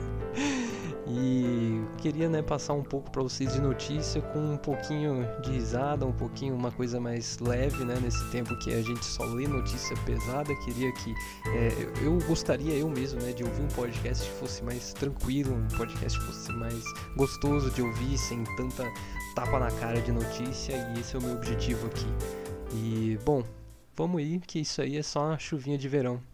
e 1.22 1.82
queria 1.98 2.30
né, 2.30 2.42
passar 2.42 2.74
um 2.74 2.84
pouco 2.84 3.12
para 3.12 3.22
vocês 3.22 3.54
de 3.54 3.60
notícia 3.60 4.22
com 4.22 4.40
um 4.40 4.58
pouquinho 4.58 5.28
de 5.42 5.52
risada, 5.52 6.06
um 6.06 6.14
pouquinho 6.14 6.56
uma 6.56 6.72
coisa 6.72 7.00
mais 7.00 7.38
leve, 7.40 7.84
né? 7.84 8.00
Nesse 8.02 8.24
tempo 8.32 8.58
que 8.60 8.74
a 8.74 8.82
gente 8.82 9.04
só 9.04 9.26
lê 9.26 9.48
notícia 9.48 9.96
pesada, 10.06 10.56
queria 10.64 10.92
que 10.94 11.14
é, 11.48 12.06
eu 12.06 12.18
gostaria 12.26 12.74
eu 12.74 12.90
mesmo, 12.90 13.22
né, 13.22 13.34
de 13.34 13.44
ouvir 13.44 13.62
um 13.62 13.68
podcast 13.68 14.26
que 14.26 14.36
fosse 14.38 14.64
mais 14.64 14.94
tranquilo, 14.94 15.54
um 15.54 15.68
podcast 15.78 16.18
que 16.18 16.26
fosse 16.26 16.52
mais 16.54 16.84
gostoso 17.18 17.70
de 17.72 17.82
ouvir, 17.82 18.18
sem 18.18 18.44
tanta 18.56 18.86
tapa 19.36 19.60
na 19.60 19.72
cara 19.72 20.02
de 20.02 20.12
notícia. 20.12 20.74
E 20.96 21.02
esse 21.02 21.16
é 21.16 21.20
o 21.20 21.22
meu 21.22 21.34
objetivo 21.34 21.88
aqui. 21.88 22.08
E 22.74 23.20
bom, 23.26 23.44
vamos 23.96 24.22
aí, 24.22 24.40
que 24.40 24.60
isso 24.60 24.82
aí 24.82 24.98
é 24.98 25.04
só 25.04 25.26
uma 25.26 25.38
chuvinha 25.38 25.78
de 25.78 25.90
verão. 25.90 26.29